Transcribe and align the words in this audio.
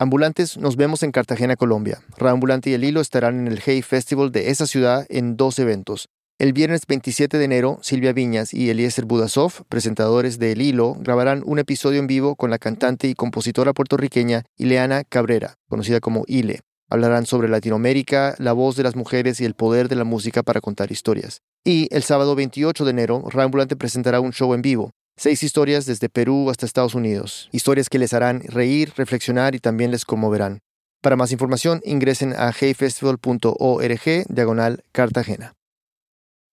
Ambulantes, 0.00 0.56
nos 0.56 0.76
vemos 0.76 1.02
en 1.02 1.10
Cartagena, 1.10 1.56
Colombia. 1.56 1.98
Raambulante 2.16 2.70
y 2.70 2.74
El 2.74 2.84
Hilo 2.84 3.00
estarán 3.00 3.40
en 3.40 3.48
el 3.48 3.60
Hey 3.60 3.82
Festival 3.82 4.30
de 4.30 4.50
esa 4.50 4.68
ciudad 4.68 5.04
en 5.08 5.36
dos 5.36 5.58
eventos. 5.58 6.08
El 6.38 6.52
viernes 6.52 6.82
27 6.86 7.36
de 7.36 7.44
enero, 7.44 7.80
Silvia 7.82 8.12
Viñas 8.12 8.54
y 8.54 8.70
Eliezer 8.70 9.06
Budasov, 9.06 9.64
presentadores 9.68 10.38
de 10.38 10.52
El 10.52 10.62
Hilo, 10.62 10.94
grabarán 11.00 11.42
un 11.44 11.58
episodio 11.58 11.98
en 11.98 12.06
vivo 12.06 12.36
con 12.36 12.48
la 12.48 12.58
cantante 12.58 13.08
y 13.08 13.14
compositora 13.14 13.72
puertorriqueña 13.72 14.44
Ileana 14.56 15.02
Cabrera, 15.02 15.54
conocida 15.68 15.98
como 15.98 16.22
Ile. 16.28 16.60
Hablarán 16.88 17.26
sobre 17.26 17.48
Latinoamérica, 17.48 18.36
la 18.38 18.52
voz 18.52 18.76
de 18.76 18.84
las 18.84 18.94
mujeres 18.94 19.40
y 19.40 19.46
el 19.46 19.54
poder 19.54 19.88
de 19.88 19.96
la 19.96 20.04
música 20.04 20.44
para 20.44 20.60
contar 20.60 20.92
historias. 20.92 21.40
Y 21.64 21.88
el 21.92 22.04
sábado 22.04 22.36
28 22.36 22.84
de 22.84 22.90
enero, 22.92 23.24
Raambulante 23.28 23.74
presentará 23.74 24.20
un 24.20 24.32
show 24.32 24.54
en 24.54 24.62
vivo. 24.62 24.92
Seis 25.20 25.42
historias 25.42 25.84
desde 25.84 26.08
Perú 26.08 26.48
hasta 26.48 26.64
Estados 26.64 26.94
Unidos. 26.94 27.48
Historias 27.50 27.88
que 27.88 27.98
les 27.98 28.14
harán 28.14 28.40
reír, 28.44 28.92
reflexionar 28.96 29.56
y 29.56 29.58
también 29.58 29.90
les 29.90 30.04
conmoverán. 30.04 30.60
Para 31.02 31.16
más 31.16 31.32
información, 31.32 31.80
ingresen 31.84 32.34
a 32.34 32.52
heyfestival.org 32.52 34.26
diagonal 34.28 34.84
Cartagena. 34.92 35.54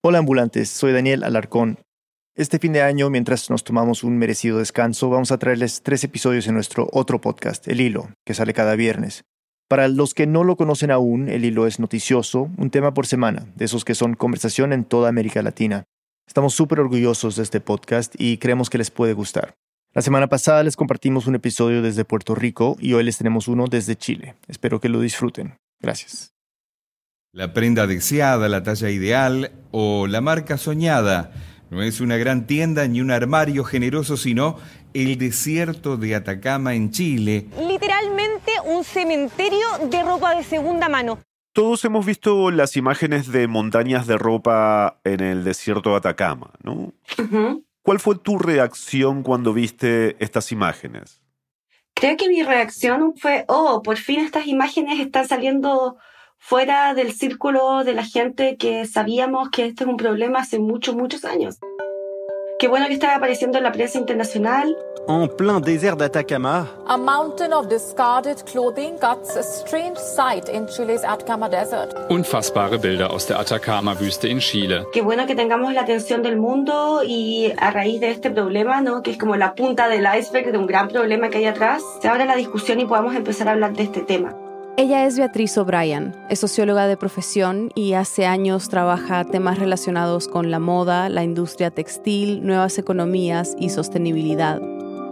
Hola 0.02 0.18
ambulantes, 0.18 0.68
soy 0.68 0.92
Daniel 0.92 1.22
Alarcón. 1.22 1.78
Este 2.34 2.58
fin 2.58 2.72
de 2.72 2.82
año, 2.82 3.08
mientras 3.08 3.50
nos 3.50 3.62
tomamos 3.62 4.02
un 4.02 4.18
merecido 4.18 4.58
descanso, 4.58 5.10
vamos 5.10 5.30
a 5.30 5.38
traerles 5.38 5.82
tres 5.82 6.02
episodios 6.02 6.48
en 6.48 6.54
nuestro 6.54 6.88
otro 6.90 7.20
podcast, 7.20 7.68
El 7.68 7.80
Hilo, 7.80 8.08
que 8.24 8.34
sale 8.34 8.52
cada 8.52 8.74
viernes. 8.74 9.22
Para 9.68 9.86
los 9.86 10.12
que 10.12 10.26
no 10.26 10.42
lo 10.42 10.56
conocen 10.56 10.90
aún, 10.90 11.28
El 11.28 11.44
Hilo 11.44 11.68
es 11.68 11.78
noticioso, 11.78 12.50
un 12.58 12.70
tema 12.70 12.92
por 12.94 13.06
semana, 13.06 13.46
de 13.54 13.66
esos 13.66 13.84
que 13.84 13.94
son 13.94 14.14
conversación 14.14 14.72
en 14.72 14.84
toda 14.84 15.08
América 15.08 15.40
Latina. 15.40 15.84
Estamos 16.26 16.54
súper 16.54 16.80
orgullosos 16.80 17.36
de 17.36 17.44
este 17.44 17.60
podcast 17.60 18.14
y 18.18 18.38
creemos 18.38 18.68
que 18.68 18.78
les 18.78 18.90
puede 18.90 19.12
gustar. 19.12 19.54
La 19.94 20.02
semana 20.02 20.26
pasada 20.26 20.62
les 20.64 20.76
compartimos 20.76 21.26
un 21.26 21.36
episodio 21.36 21.80
desde 21.80 22.04
Puerto 22.04 22.34
Rico 22.34 22.76
y 22.80 22.92
hoy 22.92 23.04
les 23.04 23.16
tenemos 23.16 23.48
uno 23.48 23.66
desde 23.68 23.96
Chile. 23.96 24.34
Espero 24.48 24.80
que 24.80 24.88
lo 24.88 25.00
disfruten. 25.00 25.56
Gracias. 25.80 26.34
La 27.32 27.54
prenda 27.54 27.86
deseada, 27.86 28.48
la 28.48 28.62
talla 28.62 28.90
ideal 28.90 29.52
o 29.70 30.06
la 30.06 30.20
marca 30.20 30.58
soñada 30.58 31.32
no 31.70 31.82
es 31.82 32.00
una 32.00 32.16
gran 32.16 32.46
tienda 32.46 32.86
ni 32.86 33.00
un 33.00 33.10
armario 33.10 33.64
generoso, 33.64 34.16
sino 34.16 34.58
el 34.94 35.16
desierto 35.18 35.96
de 35.96 36.16
Atacama 36.16 36.74
en 36.74 36.90
Chile. 36.90 37.46
Literalmente 37.66 38.52
un 38.64 38.84
cementerio 38.84 39.66
de 39.90 40.02
ropa 40.02 40.34
de 40.34 40.44
segunda 40.44 40.88
mano. 40.88 41.18
Todos 41.56 41.82
hemos 41.86 42.04
visto 42.04 42.50
las 42.50 42.76
imágenes 42.76 43.32
de 43.32 43.48
montañas 43.48 44.06
de 44.06 44.18
ropa 44.18 45.00
en 45.04 45.20
el 45.20 45.42
desierto 45.42 45.92
de 45.92 45.96
Atacama, 45.96 46.50
¿no? 46.62 46.92
¿Cuál 47.80 47.98
fue 47.98 48.18
tu 48.18 48.38
reacción 48.38 49.22
cuando 49.22 49.54
viste 49.54 50.22
estas 50.22 50.52
imágenes? 50.52 51.22
Creo 51.94 52.18
que 52.18 52.28
mi 52.28 52.42
reacción 52.42 53.14
fue, 53.16 53.46
oh, 53.48 53.80
por 53.82 53.96
fin 53.96 54.20
estas 54.20 54.46
imágenes 54.46 55.00
están 55.00 55.26
saliendo 55.26 55.96
fuera 56.36 56.92
del 56.92 57.14
círculo 57.14 57.84
de 57.84 57.94
la 57.94 58.04
gente 58.04 58.58
que 58.58 58.84
sabíamos 58.84 59.48
que 59.48 59.64
este 59.64 59.84
es 59.84 59.88
un 59.88 59.96
problema 59.96 60.40
hace 60.40 60.58
muchos, 60.58 60.94
muchos 60.94 61.24
años. 61.24 61.58
Qué 62.58 62.68
bueno 62.68 62.86
que 62.86 62.94
está 62.94 63.14
apareciendo 63.14 63.58
en 63.58 63.64
la 63.64 63.72
prensa 63.72 63.98
internacional. 63.98 64.74
En 65.08 65.28
plein 65.28 65.60
désert 65.60 65.98
d'Atacama. 65.98 66.66
A 66.86 66.96
mountain 66.96 67.52
of 67.52 67.68
discarded 67.68 68.38
clothing 68.50 68.96
guts 68.98 69.36
a 69.36 69.42
strange 69.42 69.98
sight 69.98 70.48
in 70.48 70.66
Chile's 70.66 71.04
Atacama 71.04 71.50
Desert. 71.50 71.94
Unfassbare 72.08 72.78
Bilder 72.78 73.10
aus 73.10 73.26
der 73.26 73.38
Atacama-Wüste 73.38 74.28
in 74.28 74.40
Chile. 74.40 74.86
Qué 74.94 75.02
bueno 75.02 75.26
que 75.26 75.34
tengamos 75.34 75.74
la 75.74 75.82
atención 75.82 76.22
del 76.22 76.38
mundo 76.38 77.02
y 77.04 77.52
a 77.58 77.70
raíz 77.72 78.00
de 78.00 78.10
este 78.10 78.30
problema, 78.30 78.80
¿no? 78.80 79.02
que 79.02 79.10
es 79.10 79.18
como 79.18 79.36
la 79.36 79.54
punta 79.54 79.88
del 79.88 80.06
iceberg 80.18 80.50
de 80.50 80.56
un 80.56 80.66
gran 80.66 80.88
problema 80.88 81.28
que 81.28 81.38
hay 81.38 81.46
atrás, 81.46 81.82
se 82.00 82.08
abra 82.08 82.24
la 82.24 82.36
discusión 82.36 82.80
y 82.80 82.86
podamos 82.86 83.14
empezar 83.14 83.48
a 83.48 83.52
hablar 83.52 83.74
de 83.74 83.82
este 83.82 84.00
tema. 84.00 84.34
Ella 84.78 85.06
es 85.06 85.16
Beatriz 85.16 85.56
O'Brien, 85.56 86.14
es 86.28 86.40
socióloga 86.40 86.86
de 86.86 86.98
profesión 86.98 87.70
y 87.74 87.94
hace 87.94 88.26
años 88.26 88.68
trabaja 88.68 89.24
temas 89.24 89.58
relacionados 89.58 90.28
con 90.28 90.50
la 90.50 90.58
moda, 90.58 91.08
la 91.08 91.24
industria 91.24 91.70
textil, 91.70 92.44
nuevas 92.44 92.76
economías 92.76 93.56
y 93.58 93.70
sostenibilidad. 93.70 94.60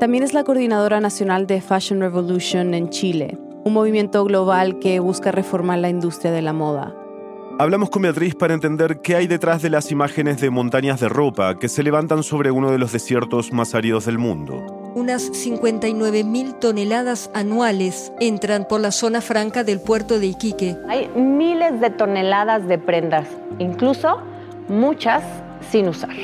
También 0.01 0.23
es 0.23 0.35
la 0.35 0.45
coordinadora 0.45 1.01
nacional 1.01 1.47
de 1.47 1.63
Fashion 1.63 2.01
Revolution 2.01 2.75
en 2.75 2.91
Chile, 2.91 3.39
un 3.65 3.73
movimiento 3.73 4.23
global 4.25 4.81
que 4.81 5.01
busca 5.01 5.33
reformar 5.33 5.79
la 5.79 5.89
industria 5.89 6.31
de 6.31 6.43
la 6.43 6.53
moda. 6.53 6.95
Hablamos 7.59 7.91
con 7.91 8.03
Beatriz 8.03 8.35
para 8.35 8.55
entender 8.55 9.01
qué 9.01 9.17
hay 9.17 9.27
detrás 9.27 9.63
de 9.63 9.71
las 9.71 9.91
imágenes 9.93 10.41
de 10.41 10.51
montañas 10.51 11.01
de 11.01 11.09
ropa 11.09 11.59
que 11.59 11.69
se 11.69 11.83
levantan 11.83 12.23
sobre 12.23 12.51
uno 12.51 12.71
de 12.71 12.79
los 12.79 12.93
desiertos 12.93 13.53
más 13.53 13.75
áridos 13.75 14.07
del 14.07 14.19
mundo 14.19 14.85
unas 14.95 15.33
59.000 15.33 16.59
toneladas 16.61 17.31
anuales 17.35 18.13
entran 18.21 18.67
por 18.69 18.81
la 18.81 18.93
zona 18.93 19.21
franca 19.21 19.65
del 19.65 19.81
puerto 19.81 20.19
de 20.19 20.27
Iquique. 20.27 20.77
Hay 20.89 21.09
miles 21.17 21.81
de 21.81 21.91
toneladas 21.91 22.67
de 22.69 22.79
prendas, 22.79 23.29
incluso 23.59 24.21
muchas 24.69 25.23
sin 25.71 25.89
usar. 25.89 26.15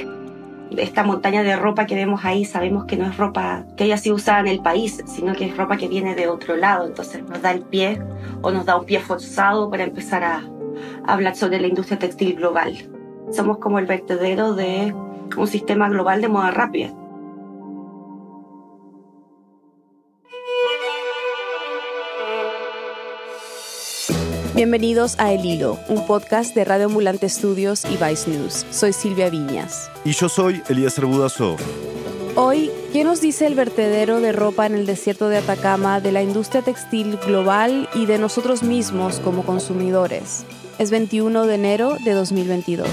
Esta 0.76 1.02
montaña 1.02 1.42
de 1.42 1.56
ropa 1.56 1.86
que 1.86 1.96
vemos 1.96 2.24
ahí 2.24 2.44
sabemos 2.44 2.84
que 2.84 2.96
no 2.96 3.06
es 3.06 3.16
ropa 3.16 3.64
que 3.76 3.84
haya 3.84 3.96
sido 3.96 4.14
usada 4.14 4.38
en 4.38 4.46
el 4.46 4.60
país, 4.60 5.02
sino 5.06 5.34
que 5.34 5.46
es 5.46 5.56
ropa 5.56 5.76
que 5.76 5.88
viene 5.88 6.14
de 6.14 6.28
otro 6.28 6.56
lado. 6.56 6.86
Entonces 6.86 7.24
nos 7.24 7.42
da 7.42 7.50
el 7.50 7.62
pie 7.62 8.00
o 8.40 8.52
nos 8.52 8.66
da 8.66 8.76
un 8.76 8.86
pie 8.86 9.00
forzado 9.00 9.68
para 9.68 9.82
empezar 9.82 10.22
a 10.22 10.44
hablar 11.06 11.36
sobre 11.36 11.60
la 11.60 11.66
industria 11.66 11.98
textil 11.98 12.36
global. 12.36 12.74
Somos 13.30 13.58
como 13.58 13.78
el 13.78 13.86
vertedero 13.86 14.54
de 14.54 14.94
un 15.36 15.46
sistema 15.46 15.88
global 15.88 16.20
de 16.20 16.28
moda 16.28 16.50
rápida. 16.50 16.92
Bienvenidos 24.60 25.18
a 25.18 25.32
El 25.32 25.42
Hilo, 25.42 25.78
un 25.88 26.06
podcast 26.06 26.54
de 26.54 26.66
Radio 26.66 26.86
Ambulante 26.86 27.24
Estudios 27.24 27.84
y 27.86 27.96
Vice 27.96 28.28
News. 28.28 28.66
Soy 28.70 28.92
Silvia 28.92 29.30
Viñas. 29.30 29.90
Y 30.04 30.12
yo 30.12 30.28
soy 30.28 30.60
Elías 30.68 31.00
Budasov. 31.00 31.56
Hoy, 32.36 32.70
¿qué 32.92 33.02
nos 33.02 33.22
dice 33.22 33.46
el 33.46 33.54
vertedero 33.54 34.20
de 34.20 34.32
ropa 34.32 34.66
en 34.66 34.74
el 34.74 34.84
desierto 34.84 35.30
de 35.30 35.38
Atacama 35.38 36.00
de 36.00 36.12
la 36.12 36.22
industria 36.22 36.60
textil 36.60 37.16
global 37.24 37.88
y 37.94 38.04
de 38.04 38.18
nosotros 38.18 38.62
mismos 38.62 39.18
como 39.20 39.44
consumidores? 39.44 40.44
Es 40.80 40.90
21 40.90 41.46
de 41.46 41.54
enero 41.56 41.98
de 42.02 42.12
2022. 42.14 42.88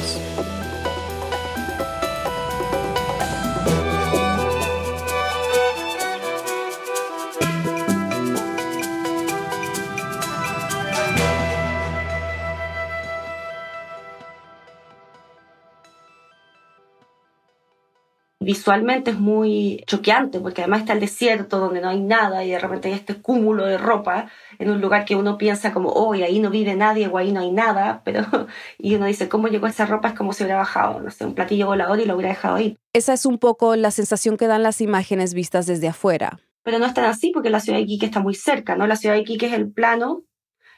Visualmente 18.48 19.12
es 19.12 19.20
muy 19.20 19.84
choqueante, 19.88 20.40
porque 20.40 20.62
además 20.62 20.80
está 20.80 20.94
el 20.94 21.02
desierto 21.02 21.60
donde 21.60 21.82
no 21.82 21.90
hay 21.90 22.00
nada 22.00 22.46
y 22.46 22.52
de 22.52 22.60
repente 22.60 22.88
hay 22.88 22.94
este 22.94 23.22
cúmulo 23.22 23.66
de 23.66 23.78
ropa 23.78 24.32
en 24.58 24.70
un 24.70 24.80
lugar 24.80 25.04
que 25.04 25.18
uno 25.18 25.38
piensa 25.38 25.74
como, 25.74 25.90
oh, 25.90 26.14
ahí 26.14 26.40
no 26.40 26.50
vive 26.50 26.74
nadie 26.78 27.10
o 27.10 27.18
ahí 27.18 27.34
no 27.34 27.42
hay 27.42 27.52
nada, 27.52 28.02
pero 28.06 28.26
y 28.78 28.96
uno 28.96 29.06
dice, 29.06 29.28
¿cómo 29.28 29.50
llegó 29.50 29.68
esa 29.68 29.86
ropa? 29.86 30.08
Es 30.08 30.14
como 30.14 30.32
si 30.32 30.44
hubiera 30.44 30.60
bajado, 30.60 31.02
no 31.02 31.12
sé, 31.12 31.26
un 31.26 31.34
platillo 31.34 31.68
volador 31.68 32.00
y 32.00 32.06
lo 32.06 32.16
hubiera 32.16 32.30
dejado 32.30 32.56
ahí. 32.56 32.78
Esa 32.94 33.12
es 33.12 33.26
un 33.26 33.38
poco 33.38 33.76
la 33.76 33.92
sensación 33.92 34.38
que 34.38 34.48
dan 34.48 34.64
las 34.64 34.80
imágenes 34.80 35.34
vistas 35.34 35.66
desde 35.66 35.90
afuera. 35.90 36.40
Pero 36.64 36.80
no 36.80 36.86
es 36.86 36.94
tan 36.94 37.04
así 37.04 37.32
porque 37.34 37.50
la 37.50 37.60
ciudad 37.60 37.80
de 37.80 37.84
Iquique 37.84 38.06
está 38.06 38.22
muy 38.22 38.34
cerca, 38.34 38.78
¿no? 38.78 38.88
La 38.88 38.96
ciudad 38.96 39.16
de 39.16 39.22
Iquique 39.24 39.48
es 39.48 39.54
el 39.54 39.70
plano 39.70 40.24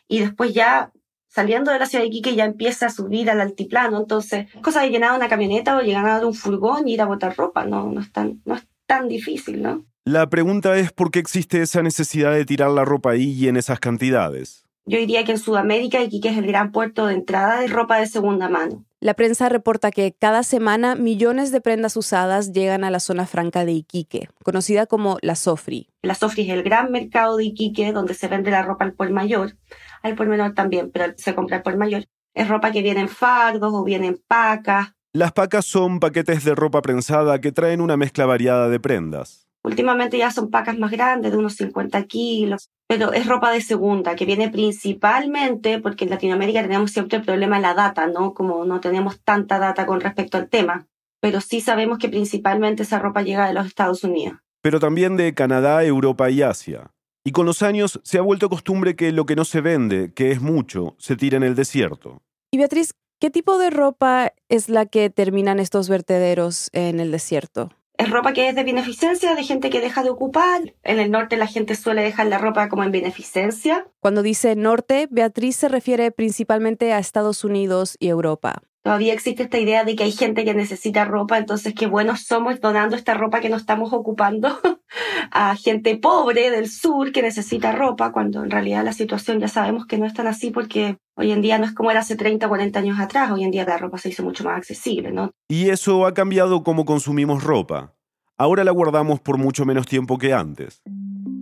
y 0.07 0.21
después 0.21 0.55
ya 0.55 0.91
saliendo 1.29 1.71
de 1.71 1.79
la 1.79 1.85
ciudad 1.85 2.03
de 2.03 2.09
Iquique 2.09 2.35
ya 2.35 2.45
empieza 2.45 2.87
a 2.87 2.89
subir 2.89 3.29
al 3.29 3.39
altiplano, 3.39 3.97
entonces 3.97 4.47
cosa 4.61 4.81
de 4.81 4.89
llenar 4.89 5.15
una 5.15 5.29
camioneta 5.29 5.77
o 5.77 5.81
llegar 5.81 6.05
a 6.07 6.25
un 6.25 6.33
furgón 6.33 6.87
y 6.87 6.93
ir 6.93 7.01
a 7.01 7.05
botar 7.05 7.37
ropa, 7.37 7.65
no, 7.65 7.91
no, 7.91 8.01
es 8.01 8.11
tan, 8.11 8.41
no 8.45 8.55
es 8.55 8.67
tan 8.85 9.07
difícil, 9.07 9.61
¿no? 9.61 9.85
La 10.05 10.27
pregunta 10.29 10.75
es 10.77 10.91
por 10.91 11.11
qué 11.11 11.19
existe 11.19 11.61
esa 11.61 11.83
necesidad 11.83 12.33
de 12.33 12.45
tirar 12.45 12.71
la 12.71 12.83
ropa 12.83 13.11
ahí 13.11 13.31
y 13.31 13.47
en 13.47 13.57
esas 13.57 13.79
cantidades. 13.79 14.65
Yo 14.85 14.97
diría 14.97 15.23
que 15.23 15.33
en 15.33 15.37
Sudamérica 15.37 16.01
Iquique 16.01 16.29
es 16.29 16.37
el 16.37 16.47
gran 16.47 16.71
puerto 16.71 17.05
de 17.05 17.13
entrada 17.13 17.61
de 17.61 17.67
ropa 17.67 17.99
de 17.99 18.07
segunda 18.07 18.49
mano. 18.49 18.85
La 19.01 19.13
prensa 19.13 19.47
reporta 19.47 19.91
que 19.91 20.15
cada 20.17 20.41
semana 20.41 20.95
millones 20.95 21.51
de 21.51 21.61
prendas 21.61 21.95
usadas 21.95 22.51
llegan 22.53 22.83
a 22.83 22.89
la 22.89 22.99
zona 22.99 23.27
franca 23.27 23.65
de 23.65 23.73
Iquique, 23.73 24.29
conocida 24.43 24.87
como 24.87 25.19
la 25.21 25.35
Sofri. 25.35 25.87
La 26.01 26.15
Sofri 26.15 26.41
es 26.41 26.49
el 26.49 26.63
gran 26.63 26.91
mercado 26.91 27.37
de 27.37 27.45
Iquique 27.45 27.93
donde 27.93 28.15
se 28.15 28.27
vende 28.27 28.49
la 28.49 28.63
ropa 28.63 28.83
al 28.83 28.93
por 28.93 29.11
mayor 29.11 29.55
al 30.01 30.15
por 30.15 30.27
menor 30.27 30.53
también, 30.53 30.91
pero 30.91 31.13
se 31.17 31.35
compra 31.35 31.63
por 31.63 31.77
mayor. 31.77 32.05
Es 32.33 32.47
ropa 32.47 32.71
que 32.71 32.81
viene 32.81 33.01
en 33.01 33.09
fardos 33.09 33.73
o 33.73 33.83
viene 33.83 34.07
en 34.07 34.21
pacas. 34.27 34.93
Las 35.13 35.31
pacas 35.31 35.65
son 35.65 35.99
paquetes 35.99 36.43
de 36.43 36.55
ropa 36.55 36.81
prensada 36.81 37.41
que 37.41 37.51
traen 37.51 37.81
una 37.81 37.97
mezcla 37.97 38.25
variada 38.25 38.69
de 38.69 38.79
prendas. 38.79 39.47
Últimamente 39.63 40.17
ya 40.17 40.31
son 40.31 40.49
pacas 40.49 40.77
más 40.77 40.91
grandes, 40.91 41.31
de 41.31 41.37
unos 41.37 41.55
50 41.55 42.03
kilos, 42.03 42.69
pero 42.87 43.11
es 43.11 43.27
ropa 43.27 43.51
de 43.51 43.61
segunda, 43.61 44.15
que 44.15 44.25
viene 44.25 44.49
principalmente 44.49 45.79
porque 45.79 46.05
en 46.05 46.11
Latinoamérica 46.11 46.61
tenemos 46.61 46.91
siempre 46.91 47.17
el 47.17 47.25
problema 47.25 47.57
de 47.57 47.63
la 47.63 47.73
data, 47.73 48.07
¿no? 48.07 48.33
Como 48.33 48.63
no 48.65 48.79
tenemos 48.79 49.19
tanta 49.21 49.59
data 49.59 49.85
con 49.85 49.99
respecto 49.99 50.37
al 50.37 50.47
tema, 50.47 50.87
pero 51.19 51.41
sí 51.41 51.59
sabemos 51.59 51.97
que 51.97 52.07
principalmente 52.07 52.83
esa 52.83 52.99
ropa 52.99 53.21
llega 53.21 53.47
de 53.47 53.53
los 53.53 53.65
Estados 53.65 54.03
Unidos. 54.03 54.39
Pero 54.61 54.79
también 54.79 55.17
de 55.17 55.33
Canadá, 55.33 55.83
Europa 55.83 56.29
y 56.29 56.41
Asia. 56.41 56.91
Y 57.23 57.31
con 57.31 57.45
los 57.45 57.61
años 57.61 57.99
se 58.03 58.17
ha 58.17 58.21
vuelto 58.21 58.49
costumbre 58.49 58.95
que 58.95 59.11
lo 59.11 59.25
que 59.25 59.35
no 59.35 59.45
se 59.45 59.61
vende, 59.61 60.13
que 60.13 60.31
es 60.31 60.41
mucho, 60.41 60.95
se 60.97 61.15
tira 61.15 61.37
en 61.37 61.43
el 61.43 61.55
desierto. 61.55 62.21
Y 62.51 62.57
Beatriz, 62.57 62.93
¿qué 63.19 63.29
tipo 63.29 63.57
de 63.57 63.69
ropa 63.69 64.33
es 64.47 64.69
la 64.69 64.85
que 64.85 65.09
terminan 65.09 65.59
estos 65.59 65.89
vertederos 65.89 66.69
en 66.73 66.99
el 66.99 67.11
desierto? 67.11 67.71
Es 67.97 68.09
ropa 68.09 68.31
que 68.31 68.47
es 68.47 68.55
de 68.55 68.63
beneficencia, 68.63 69.35
de 69.35 69.43
gente 69.43 69.69
que 69.69 69.81
deja 69.81 70.03
de 70.03 70.09
ocupar. 70.09 70.73
En 70.83 70.99
el 70.99 71.11
norte 71.11 71.35
la 71.35 71.47
gente 71.47 71.75
suele 71.75 72.01
dejar 72.01 72.27
la 72.27 72.37
ropa 72.37 72.69
como 72.69 72.85
en 72.85 72.93
beneficencia. 72.93 73.87
Cuando 73.99 74.21
dice 74.21 74.55
norte, 74.55 75.09
Beatriz 75.11 75.57
se 75.57 75.67
refiere 75.67 76.09
principalmente 76.11 76.93
a 76.93 76.99
Estados 76.99 77.43
Unidos 77.43 77.97
y 77.99 78.07
Europa. 78.07 78.61
Todavía 78.81 79.13
existe 79.13 79.43
esta 79.43 79.59
idea 79.59 79.83
de 79.83 79.95
que 79.95 80.03
hay 80.03 80.11
gente 80.11 80.45
que 80.45 80.53
necesita 80.53 81.03
ropa, 81.03 81.37
entonces 81.37 81.73
qué 81.73 81.85
buenos 81.85 82.21
somos 82.21 82.61
donando 82.61 82.95
esta 82.95 83.13
ropa 83.13 83.41
que 83.41 83.49
no 83.49 83.57
estamos 83.57 83.91
ocupando 83.91 84.57
a 85.31 85.55
gente 85.55 85.97
pobre 85.97 86.49
del 86.49 86.69
sur 86.69 87.11
que 87.11 87.21
necesita 87.21 87.73
ropa, 87.73 88.11
cuando 88.11 88.43
en 88.43 88.49
realidad 88.49 88.85
la 88.85 88.93
situación 88.93 89.39
ya 89.39 89.49
sabemos 89.49 89.85
que 89.85 89.97
no 89.97 90.05
es 90.05 90.13
tan 90.13 90.27
así 90.27 90.51
porque 90.51 90.97
hoy 91.15 91.31
en 91.31 91.41
día 91.41 91.57
no 91.57 91.65
es 91.65 91.73
como 91.73 91.91
era 91.91 91.99
hace 91.99 92.15
30 92.15 92.45
o 92.45 92.49
40 92.49 92.79
años 92.79 92.99
atrás, 92.99 93.31
hoy 93.31 93.43
en 93.43 93.51
día 93.51 93.65
la 93.65 93.77
ropa 93.77 93.97
se 93.97 94.09
hizo 94.09 94.23
mucho 94.23 94.43
más 94.45 94.57
accesible, 94.57 95.11
¿no? 95.11 95.31
Y 95.49 95.69
eso 95.69 96.05
ha 96.05 96.13
cambiado 96.13 96.63
cómo 96.63 96.85
consumimos 96.85 97.43
ropa. 97.43 97.95
Ahora 98.37 98.63
la 98.63 98.71
guardamos 98.71 99.19
por 99.19 99.37
mucho 99.37 99.65
menos 99.65 99.85
tiempo 99.85 100.17
que 100.17 100.33
antes 100.33 100.81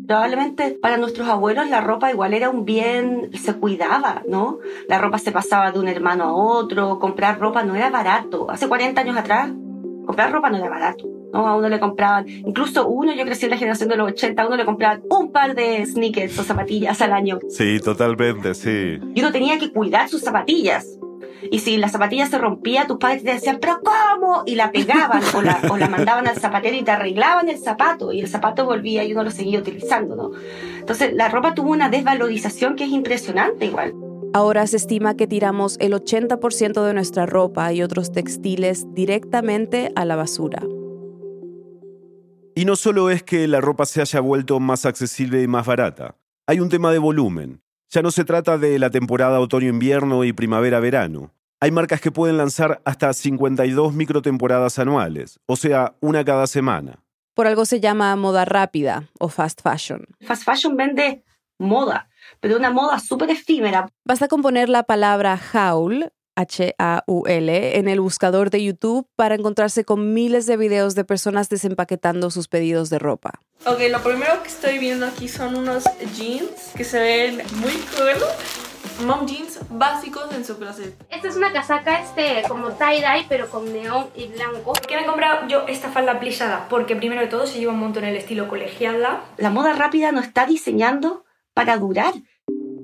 probablemente 0.08 0.78
para 0.82 0.98
nuestros 0.98 1.28
abuelos 1.28 1.70
la 1.70 1.82
ropa 1.82 2.10
igual 2.10 2.34
era 2.34 2.50
un 2.50 2.64
bien, 2.64 3.30
se 3.34 3.54
cuidaba, 3.54 4.24
¿no? 4.28 4.60
La 4.88 4.98
ropa 4.98 5.20
se 5.20 5.32
pasaba 5.32 5.72
de 5.72 5.80
un 5.80 5.90
hermano 5.90 6.24
a 6.24 6.34
otro, 6.34 6.98
comprar 6.98 7.40
ropa 7.40 7.64
no 7.64 7.76
era 7.76 7.90
barato. 7.90 8.50
Hace 8.50 8.68
40 8.70 9.02
años 9.02 9.18
atrás, 9.18 9.52
comprar 10.06 10.32
ropa 10.32 10.50
no 10.50 10.58
era 10.58 10.70
barato. 10.70 11.06
¿no? 11.34 11.46
A 11.46 11.58
uno 11.58 11.68
le 11.68 11.80
compraban, 11.80 12.26
incluso 12.28 12.88
uno, 12.88 13.14
yo 13.14 13.26
crecí 13.26 13.46
en 13.46 13.52
la 13.52 13.58
generación 13.58 13.90
de 13.90 13.98
los 13.98 14.08
80, 14.12 14.42
a 14.42 14.48
uno 14.48 14.56
le 14.56 14.64
compraban 14.64 15.02
un 15.10 15.32
par 15.34 15.56
de 15.56 15.86
sneakers 15.86 16.40
o 16.40 16.44
zapatillas 16.44 17.02
al 17.02 17.12
año. 17.12 17.40
Sí, 17.50 17.80
totalmente, 17.82 18.54
sí. 18.54 19.00
Y 19.14 19.20
uno 19.20 19.32
tenía 19.34 19.60
que 19.60 19.74
cuidar 19.74 20.08
sus 20.08 20.22
zapatillas. 20.22 20.98
Y 21.52 21.60
si 21.60 21.78
la 21.78 21.90
zapatilla 21.90 22.26
se 22.28 22.38
rompía, 22.38 22.88
tus 22.88 22.98
padres 22.98 23.24
te 23.24 23.34
decían, 23.34 23.60
¿pero 23.62 23.80
cómo? 23.84 24.44
Y 24.46 24.56
la 24.56 24.72
pegaban 24.72 25.22
o 25.36 25.42
la, 25.42 25.62
o 25.70 25.78
la 25.78 25.90
mandaban 25.90 26.28
al 26.28 26.38
zapatero 26.38 26.76
y 26.76 26.84
te 26.84 26.92
arreglaban 26.92 27.50
el 27.50 27.58
zapato. 27.58 28.12
Y 28.12 28.22
el 28.22 28.28
zapato 28.28 28.66
volvía 28.66 29.04
y 29.04 29.14
uno 29.14 29.24
lo 29.24 29.32
seguía 29.32 29.60
utilizando, 29.60 30.16
¿no? 30.16 30.32
Entonces, 30.80 31.14
la 31.14 31.30
ropa 31.30 31.54
tuvo 31.54 31.72
una 31.72 31.90
desvalorización 31.90 32.76
que 32.76 32.86
es 32.86 32.92
impresionante 32.92 33.66
igual. 33.66 33.94
Ahora 34.34 34.68
se 34.68 34.78
estima 34.78 35.16
que 35.16 35.28
tiramos 35.28 35.78
el 35.80 35.94
80% 35.94 36.86
de 36.86 36.94
nuestra 36.94 37.26
ropa 37.26 37.72
y 37.74 37.82
otros 37.82 38.12
textiles 38.12 38.86
directamente 38.94 39.92
a 39.96 40.06
la 40.06 40.16
basura. 40.16 40.62
Y 42.56 42.66
no 42.66 42.76
solo 42.76 43.10
es 43.10 43.24
que 43.24 43.48
la 43.48 43.62
ropa 43.62 43.86
se 43.86 44.02
haya 44.02 44.20
vuelto 44.20 44.60
más 44.60 44.86
accesible 44.86 45.42
y 45.44 45.48
más 45.48 45.66
barata, 45.66 46.18
hay 46.48 46.60
un 46.60 46.70
tema 46.70 46.92
de 46.92 46.98
volumen. 46.98 47.62
Ya 47.90 48.02
no 48.02 48.12
se 48.12 48.26
trata 48.26 48.58
de 48.58 48.78
la 48.80 48.90
temporada 48.90 49.40
otoño-invierno 49.40 50.26
y 50.26 50.34
primavera-verano. 50.34 51.32
Hay 51.62 51.72
marcas 51.72 52.02
que 52.02 52.12
pueden 52.12 52.36
lanzar 52.36 52.82
hasta 52.84 53.14
52 53.14 53.94
microtemporadas 53.94 54.78
anuales, 54.78 55.40
o 55.46 55.56
sea, 55.56 55.96
una 56.02 56.26
cada 56.26 56.48
semana. 56.48 57.00
Por 57.34 57.48
algo 57.48 57.66
se 57.66 57.80
llama 57.80 58.14
moda 58.18 58.44
rápida 58.44 59.10
o 59.20 59.30
fast 59.30 59.62
fashion. 59.62 60.06
Fast 60.20 60.44
fashion 60.44 60.76
vende 60.76 61.24
moda, 61.60 62.10
pero 62.42 62.58
una 62.58 62.72
moda 62.72 63.00
súper 63.00 63.30
efímera. 63.30 63.88
Basta 64.04 64.28
con 64.28 64.42
poner 64.42 64.68
la 64.68 64.84
palabra 64.84 65.40
haul 65.54 66.12
H-A-U-L, 66.38 67.78
en 67.80 67.88
el 67.88 68.00
buscador 68.00 68.52
de 68.52 68.64
YouTube 68.64 69.08
para 69.16 69.36
encontrarse 69.36 69.84
con 69.84 70.14
miles 70.14 70.46
de 70.46 70.56
videos 70.56 70.94
de 70.94 71.04
personas 71.04 71.50
desempaquetando 71.50 72.30
sus 72.30 72.48
pedidos 72.48 72.92
de 72.92 73.00
ropa. 73.00 73.42
Ok, 73.66 73.80
lo 73.90 74.02
primero 74.04 74.44
que 74.44 74.50
estoy 74.50 74.78
viendo 74.78 75.08
aquí 75.08 75.28
son 75.28 75.56
unos 75.56 75.84
jeans 76.16 76.72
que 76.76 76.84
se 76.84 77.00
ven 77.00 77.42
muy 77.56 77.74
cool. 77.96 79.06
Mom 79.06 79.28
jeans 79.28 79.60
básicos 79.70 80.32
en 80.34 80.46
su 80.46 80.58
closet. 80.58 80.96
Esta 81.10 81.28
es 81.28 81.36
una 81.36 81.52
casaca 81.52 82.02
este 82.02 82.48
como 82.48 82.70
tie-dye 82.70 83.26
pero 83.28 83.50
con 83.50 83.72
neón 83.72 84.08
y 84.16 84.28
blanco. 84.28 84.74
¿Por 84.74 84.82
qué 84.82 84.96
me 84.96 85.04
he 85.04 85.06
comprado 85.06 85.48
yo 85.48 85.68
esta 85.68 85.90
falda 85.90 86.20
plisada? 86.20 86.68
Porque 86.70 86.96
primero 86.96 87.22
de 87.22 87.28
todo 87.28 87.48
se 87.48 87.60
lleva 87.60 87.74
un 87.74 87.80
montón 87.80 88.06
el 88.06 88.16
estilo 88.16 88.48
colegiala. 88.48 89.22
La 89.38 89.50
moda 89.50 89.74
rápida 89.74 90.12
no 90.12 90.22
está 90.22 90.46
diseñando 90.46 91.26
para 91.54 91.78
durar. 91.78 92.14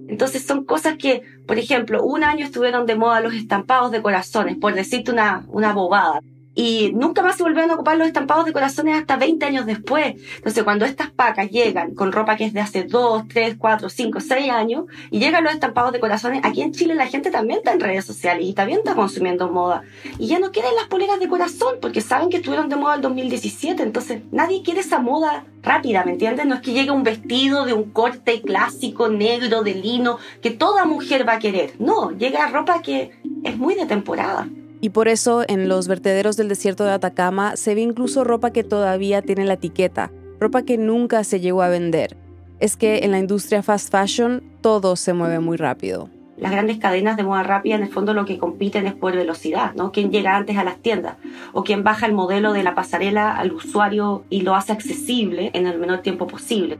Entonces 0.08 0.46
son 0.46 0.66
cosas 0.66 0.98
que, 0.98 1.22
por 1.48 1.58
ejemplo, 1.58 2.04
un 2.04 2.24
año 2.24 2.46
estuvieron 2.46 2.86
de 2.86 2.96
moda 2.96 3.22
los 3.22 3.34
estampados 3.34 3.92
de 3.92 4.02
corazones, 4.02 4.58
por 4.58 4.74
decirte 4.74 5.12
una, 5.12 5.46
una 5.48 5.74
bobada 5.74 6.20
y 6.56 6.92
nunca 6.94 7.22
más 7.22 7.38
se 7.38 7.44
volvieron 7.44 7.72
a 7.72 7.76
ocupar 7.76 7.98
los 7.98 8.08
estampados 8.08 8.46
de 8.46 8.54
corazones 8.54 8.96
hasta 8.96 9.18
20 9.18 9.46
años 9.46 9.66
después. 9.66 10.16
Entonces, 10.38 10.64
cuando 10.64 10.86
estas 10.86 11.12
pacas 11.12 11.50
llegan 11.50 11.96
con 11.96 12.12
ropa 12.12 12.36
que 12.36 12.46
es 12.46 12.54
de 12.54 12.62
hace 12.62 12.84
2, 12.84 13.28
3, 13.28 13.56
4, 13.58 13.90
5, 13.90 14.20
6 14.20 14.52
años 14.52 14.86
y 15.10 15.20
llegan 15.20 15.44
los 15.44 15.54
estampados 15.54 15.92
de 15.92 16.00
corazones, 16.00 16.42
aquí 16.44 16.62
en 16.62 16.72
Chile 16.72 16.96
la 16.96 17.08
gente 17.08 17.32
también 17.32 17.60
está 17.60 17.74
en 17.74 17.80
redes 17.80 18.06
sociales 18.06 18.46
y 18.48 18.54
también 18.54 18.80
está 18.80 18.96
consumiendo 18.96 19.50
moda. 19.50 19.84
Y 20.20 20.28
ya 20.28 20.40
no 20.40 20.52
quieren 20.52 20.76
las 20.76 20.88
poleras 20.88 21.20
de 21.20 21.28
corazón 21.28 21.78
porque 21.82 22.02
saben 22.02 22.30
que 22.30 22.38
estuvieron 22.38 22.70
de 22.70 22.76
moda 22.76 22.96
el 22.96 23.02
2017. 23.02 23.82
Entonces, 23.84 24.22
nadie 24.32 24.62
quiere 24.64 24.82
esa 24.82 25.00
moda 25.00 25.46
rápida, 25.64 26.04
¿me 26.04 26.12
entiendes? 26.12 26.46
No 26.46 26.56
es 26.56 26.62
que 26.62 26.74
llegue 26.74 26.92
un 26.92 27.04
vestido 27.04 27.66
de 27.66 27.74
un 27.74 27.92
corte 27.92 28.42
clásico 28.42 29.10
negro 29.10 29.64
de 29.64 29.74
lino 29.74 30.20
que 30.42 30.52
toda 30.52 30.86
mujer 30.86 31.28
va 31.28 31.34
a 31.34 31.40
querer. 31.40 31.74
No, 31.80 32.12
llega 32.12 32.48
ropa 32.48 32.82
que 32.82 33.12
es 33.44 33.58
muy 33.58 33.76
de 33.76 33.86
temporada. 33.86 34.48
Y 34.84 34.90
por 34.90 35.08
eso 35.08 35.46
en 35.48 35.70
los 35.70 35.88
vertederos 35.88 36.36
del 36.36 36.50
desierto 36.50 36.84
de 36.84 36.92
Atacama 36.92 37.56
se 37.56 37.74
ve 37.74 37.80
incluso 37.80 38.26
ropa 38.26 38.52
que 38.52 38.66
todavía 38.66 39.22
tiene 39.22 39.46
la 39.46 39.54
etiqueta, 39.54 40.12
ropa 40.42 40.64
que 40.64 40.78
nunca 40.78 41.24
se 41.24 41.40
llegó 41.40 41.62
a 41.62 41.70
vender. 41.70 42.18
Es 42.60 42.76
que 42.76 43.06
en 43.06 43.12
la 43.12 43.20
industria 43.20 43.64
fast 43.64 43.90
fashion 43.90 44.44
todo 44.60 44.98
se 44.98 45.14
mueve 45.14 45.40
muy 45.40 45.56
rápido. 45.56 46.10
Las 46.36 46.52
grandes 46.52 46.80
cadenas 46.80 47.16
de 47.16 47.24
moda 47.24 47.44
rápida 47.44 47.76
en 47.76 47.84
el 47.84 47.94
fondo 47.94 48.14
lo 48.14 48.26
que 48.26 48.38
compiten 48.38 48.86
es 48.86 48.94
por 48.94 49.16
velocidad, 49.16 49.74
¿no? 49.74 49.94
Quién 49.94 50.12
llega 50.12 50.36
antes 50.36 50.58
a 50.58 50.66
las 50.66 50.80
tiendas 50.80 51.16
o 51.54 51.64
quién 51.64 51.86
baja 51.86 52.06
el 52.06 52.12
modelo 52.12 52.52
de 52.52 52.64
la 52.64 52.76
pasarela 52.76 53.38
al 53.38 53.54
usuario 53.54 54.26
y 54.30 54.42
lo 54.42 54.54
hace 54.54 54.74
accesible 54.74 55.52
en 55.54 55.66
el 55.66 55.80
menor 55.80 56.00
tiempo 56.00 56.28
posible. 56.28 56.78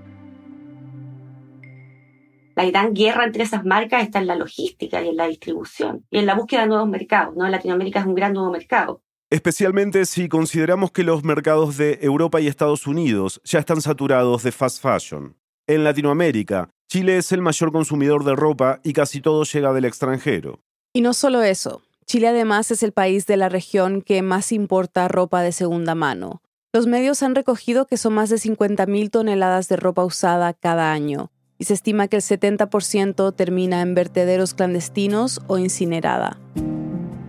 La 2.56 2.66
gran 2.66 2.94
guerra 2.94 3.26
entre 3.26 3.44
esas 3.44 3.66
marcas 3.66 4.04
está 4.04 4.20
en 4.20 4.28
la 4.28 4.36
logística 4.36 5.02
y 5.02 5.10
en 5.10 5.18
la 5.18 5.28
distribución 5.28 6.06
y 6.12 6.20
en 6.20 6.26
la 6.26 6.36
búsqueda 6.36 6.62
de 6.62 6.68
nuevos 6.68 6.90
mercados. 6.90 7.36
¿no? 7.36 7.48
Latinoamérica 7.48 8.02
es 8.02 8.06
un 8.06 8.16
gran 8.16 8.34
nuevo 8.34 8.52
mercado. 8.52 9.02
Especialmente 9.30 10.06
si 10.06 10.30
consideramos 10.30 10.92
que 10.92 11.04
los 11.04 11.24
mercados 11.24 11.78
de 11.78 11.98
Europa 12.02 12.40
y 12.40 12.48
Estados 12.48 12.86
Unidos 12.86 13.42
ya 13.44 13.60
están 13.60 13.82
saturados 13.82 14.44
de 14.44 14.52
fast 14.52 14.82
fashion. 14.82 15.36
En 15.66 15.84
Latinoamérica, 15.84 16.70
Chile 16.88 17.18
es 17.18 17.32
el 17.32 17.42
mayor 17.42 17.72
consumidor 17.72 18.24
de 18.26 18.36
ropa 18.36 18.80
y 18.84 18.94
casi 18.94 19.22
todo 19.22 19.44
llega 19.44 19.74
del 19.74 19.86
extranjero. 19.86 20.60
Y 20.94 21.02
no 21.02 21.14
solo 21.14 21.42
eso, 21.42 21.82
Chile 22.06 22.28
además 22.28 22.70
es 22.70 22.84
el 22.84 22.92
país 22.92 23.26
de 23.26 23.38
la 23.38 23.50
región 23.50 24.04
que 24.04 24.22
más 24.22 24.52
importa 24.52 25.08
ropa 25.08 25.42
de 25.42 25.52
segunda 25.52 25.96
mano. 25.96 26.44
Los 26.72 26.86
medios 26.86 27.24
han 27.24 27.34
recogido 27.34 27.88
que 27.88 27.98
son 27.98 28.14
más 28.14 28.30
de 28.30 28.36
50.000 28.36 29.10
toneladas 29.10 29.68
de 29.70 29.78
ropa 29.78 30.04
usada 30.04 30.54
cada 30.54 30.92
año, 30.92 31.32
y 31.58 31.66
se 31.66 31.74
estima 31.74 32.08
que 32.08 32.18
el 32.18 32.22
70% 32.22 33.36
termina 33.36 33.82
en 33.82 33.96
vertederos 33.96 34.54
clandestinos 34.54 35.42
o 35.48 35.58
incinerada. 35.58 36.40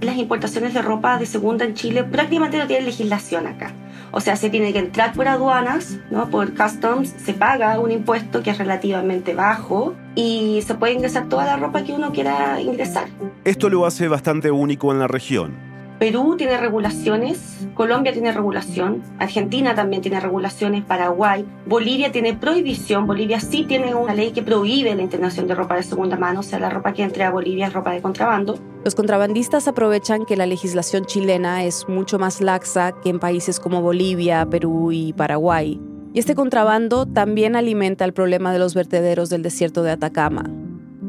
Las 0.00 0.16
importaciones 0.16 0.74
de 0.74 0.82
ropa 0.82 1.18
de 1.18 1.26
segunda 1.26 1.64
en 1.64 1.74
Chile 1.74 2.04
prácticamente 2.04 2.58
no 2.58 2.66
tienen 2.66 2.84
legislación 2.84 3.46
acá. 3.46 3.72
O 4.12 4.20
sea, 4.20 4.36
se 4.36 4.50
tiene 4.50 4.72
que 4.72 4.78
entrar 4.78 5.14
por 5.14 5.26
aduanas, 5.26 5.98
¿no? 6.10 6.30
por 6.30 6.54
customs, 6.54 7.08
se 7.08 7.32
paga 7.32 7.80
un 7.80 7.90
impuesto 7.90 8.42
que 8.42 8.50
es 8.50 8.58
relativamente 8.58 9.34
bajo 9.34 9.94
y 10.14 10.62
se 10.66 10.74
puede 10.74 10.92
ingresar 10.92 11.28
toda 11.28 11.46
la 11.46 11.56
ropa 11.56 11.84
que 11.84 11.92
uno 11.92 12.12
quiera 12.12 12.60
ingresar. 12.60 13.08
Esto 13.44 13.68
lo 13.68 13.86
hace 13.86 14.06
bastante 14.06 14.50
único 14.50 14.92
en 14.92 14.98
la 15.00 15.08
región 15.08 15.73
Perú 15.98 16.34
tiene 16.36 16.56
regulaciones, 16.56 17.68
Colombia 17.74 18.12
tiene 18.12 18.32
regulación, 18.32 19.02
Argentina 19.20 19.74
también 19.76 20.02
tiene 20.02 20.18
regulaciones, 20.18 20.82
Paraguay, 20.84 21.46
Bolivia 21.66 22.10
tiene 22.10 22.34
prohibición, 22.34 23.06
Bolivia 23.06 23.38
sí 23.38 23.64
tiene 23.64 23.94
una 23.94 24.12
ley 24.12 24.32
que 24.32 24.42
prohíbe 24.42 24.94
la 24.94 25.02
internación 25.02 25.46
de 25.46 25.54
ropa 25.54 25.76
de 25.76 25.84
segunda 25.84 26.16
mano, 26.16 26.40
o 26.40 26.42
sea, 26.42 26.58
la 26.58 26.68
ropa 26.68 26.92
que 26.92 27.04
entre 27.04 27.22
a 27.22 27.30
Bolivia 27.30 27.68
es 27.68 27.72
ropa 27.72 27.92
de 27.92 28.02
contrabando. 28.02 28.58
Los 28.84 28.96
contrabandistas 28.96 29.68
aprovechan 29.68 30.26
que 30.26 30.36
la 30.36 30.46
legislación 30.46 31.04
chilena 31.04 31.62
es 31.64 31.88
mucho 31.88 32.18
más 32.18 32.40
laxa 32.40 32.92
que 33.02 33.10
en 33.10 33.20
países 33.20 33.60
como 33.60 33.80
Bolivia, 33.80 34.44
Perú 34.46 34.90
y 34.90 35.12
Paraguay. 35.12 35.80
Y 36.12 36.18
este 36.18 36.34
contrabando 36.34 37.06
también 37.06 37.56
alimenta 37.56 38.04
el 38.04 38.12
problema 38.12 38.52
de 38.52 38.58
los 38.58 38.74
vertederos 38.74 39.30
del 39.30 39.42
desierto 39.42 39.82
de 39.82 39.92
Atacama 39.92 40.50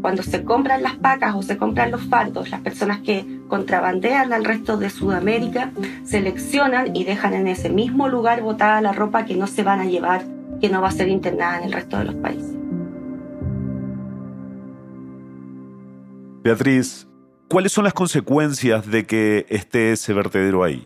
cuando 0.05 0.21
se 0.21 0.43
compran 0.43 0.83
las 0.83 0.97
pacas 0.97 1.33
o 1.33 1.41
se 1.41 1.57
compran 1.57 1.89
los 1.89 2.03
fardos, 2.03 2.51
las 2.51 2.61
personas 2.61 2.99
que 2.99 3.25
contrabandean 3.55 4.33
al 4.33 4.43
resto 4.43 4.75
de 4.75 4.89
Sudamérica 4.89 5.71
seleccionan 6.03 6.93
y 6.93 7.05
dejan 7.05 7.33
en 7.33 7.47
ese 7.47 7.69
mismo 7.69 8.09
lugar 8.09 8.41
botada 8.41 8.81
la 8.81 8.91
ropa 8.91 9.23
que 9.23 9.37
no 9.37 9.47
se 9.47 9.63
van 9.63 9.79
a 9.79 9.85
llevar, 9.85 10.25
que 10.59 10.67
no 10.67 10.81
va 10.81 10.89
a 10.89 10.91
ser 10.91 11.07
internada 11.07 11.59
en 11.59 11.63
el 11.63 11.71
resto 11.71 11.97
de 11.97 12.03
los 12.03 12.15
países. 12.15 12.53
Beatriz, 16.43 17.07
¿cuáles 17.49 17.71
son 17.71 17.85
las 17.85 17.93
consecuencias 17.93 18.91
de 18.91 19.05
que 19.05 19.45
esté 19.47 19.93
ese 19.93 20.11
vertedero 20.11 20.61
ahí? 20.61 20.85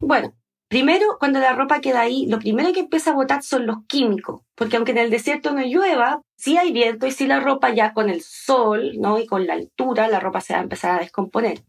Bueno, 0.00 0.32
Primero, 0.70 1.16
cuando 1.18 1.40
la 1.40 1.52
ropa 1.52 1.80
queda 1.80 2.02
ahí, 2.02 2.26
lo 2.26 2.38
primero 2.38 2.72
que 2.72 2.78
empieza 2.78 3.10
a 3.10 3.14
botar 3.14 3.42
son 3.42 3.66
los 3.66 3.78
químicos, 3.88 4.42
porque 4.54 4.76
aunque 4.76 4.92
en 4.92 4.98
el 4.98 5.10
desierto 5.10 5.52
no 5.52 5.62
llueva, 5.62 6.22
sí 6.36 6.58
hay 6.58 6.70
viento 6.70 7.08
y 7.08 7.10
sí 7.10 7.26
la 7.26 7.40
ropa 7.40 7.74
ya 7.74 7.92
con 7.92 8.08
el 8.08 8.22
sol, 8.22 8.92
¿no? 9.00 9.18
Y 9.18 9.26
con 9.26 9.48
la 9.48 9.54
altura, 9.54 10.06
la 10.06 10.20
ropa 10.20 10.40
se 10.40 10.52
va 10.52 10.60
a 10.60 10.62
empezar 10.62 10.92
a 10.92 11.00
descomponer. 11.00 11.64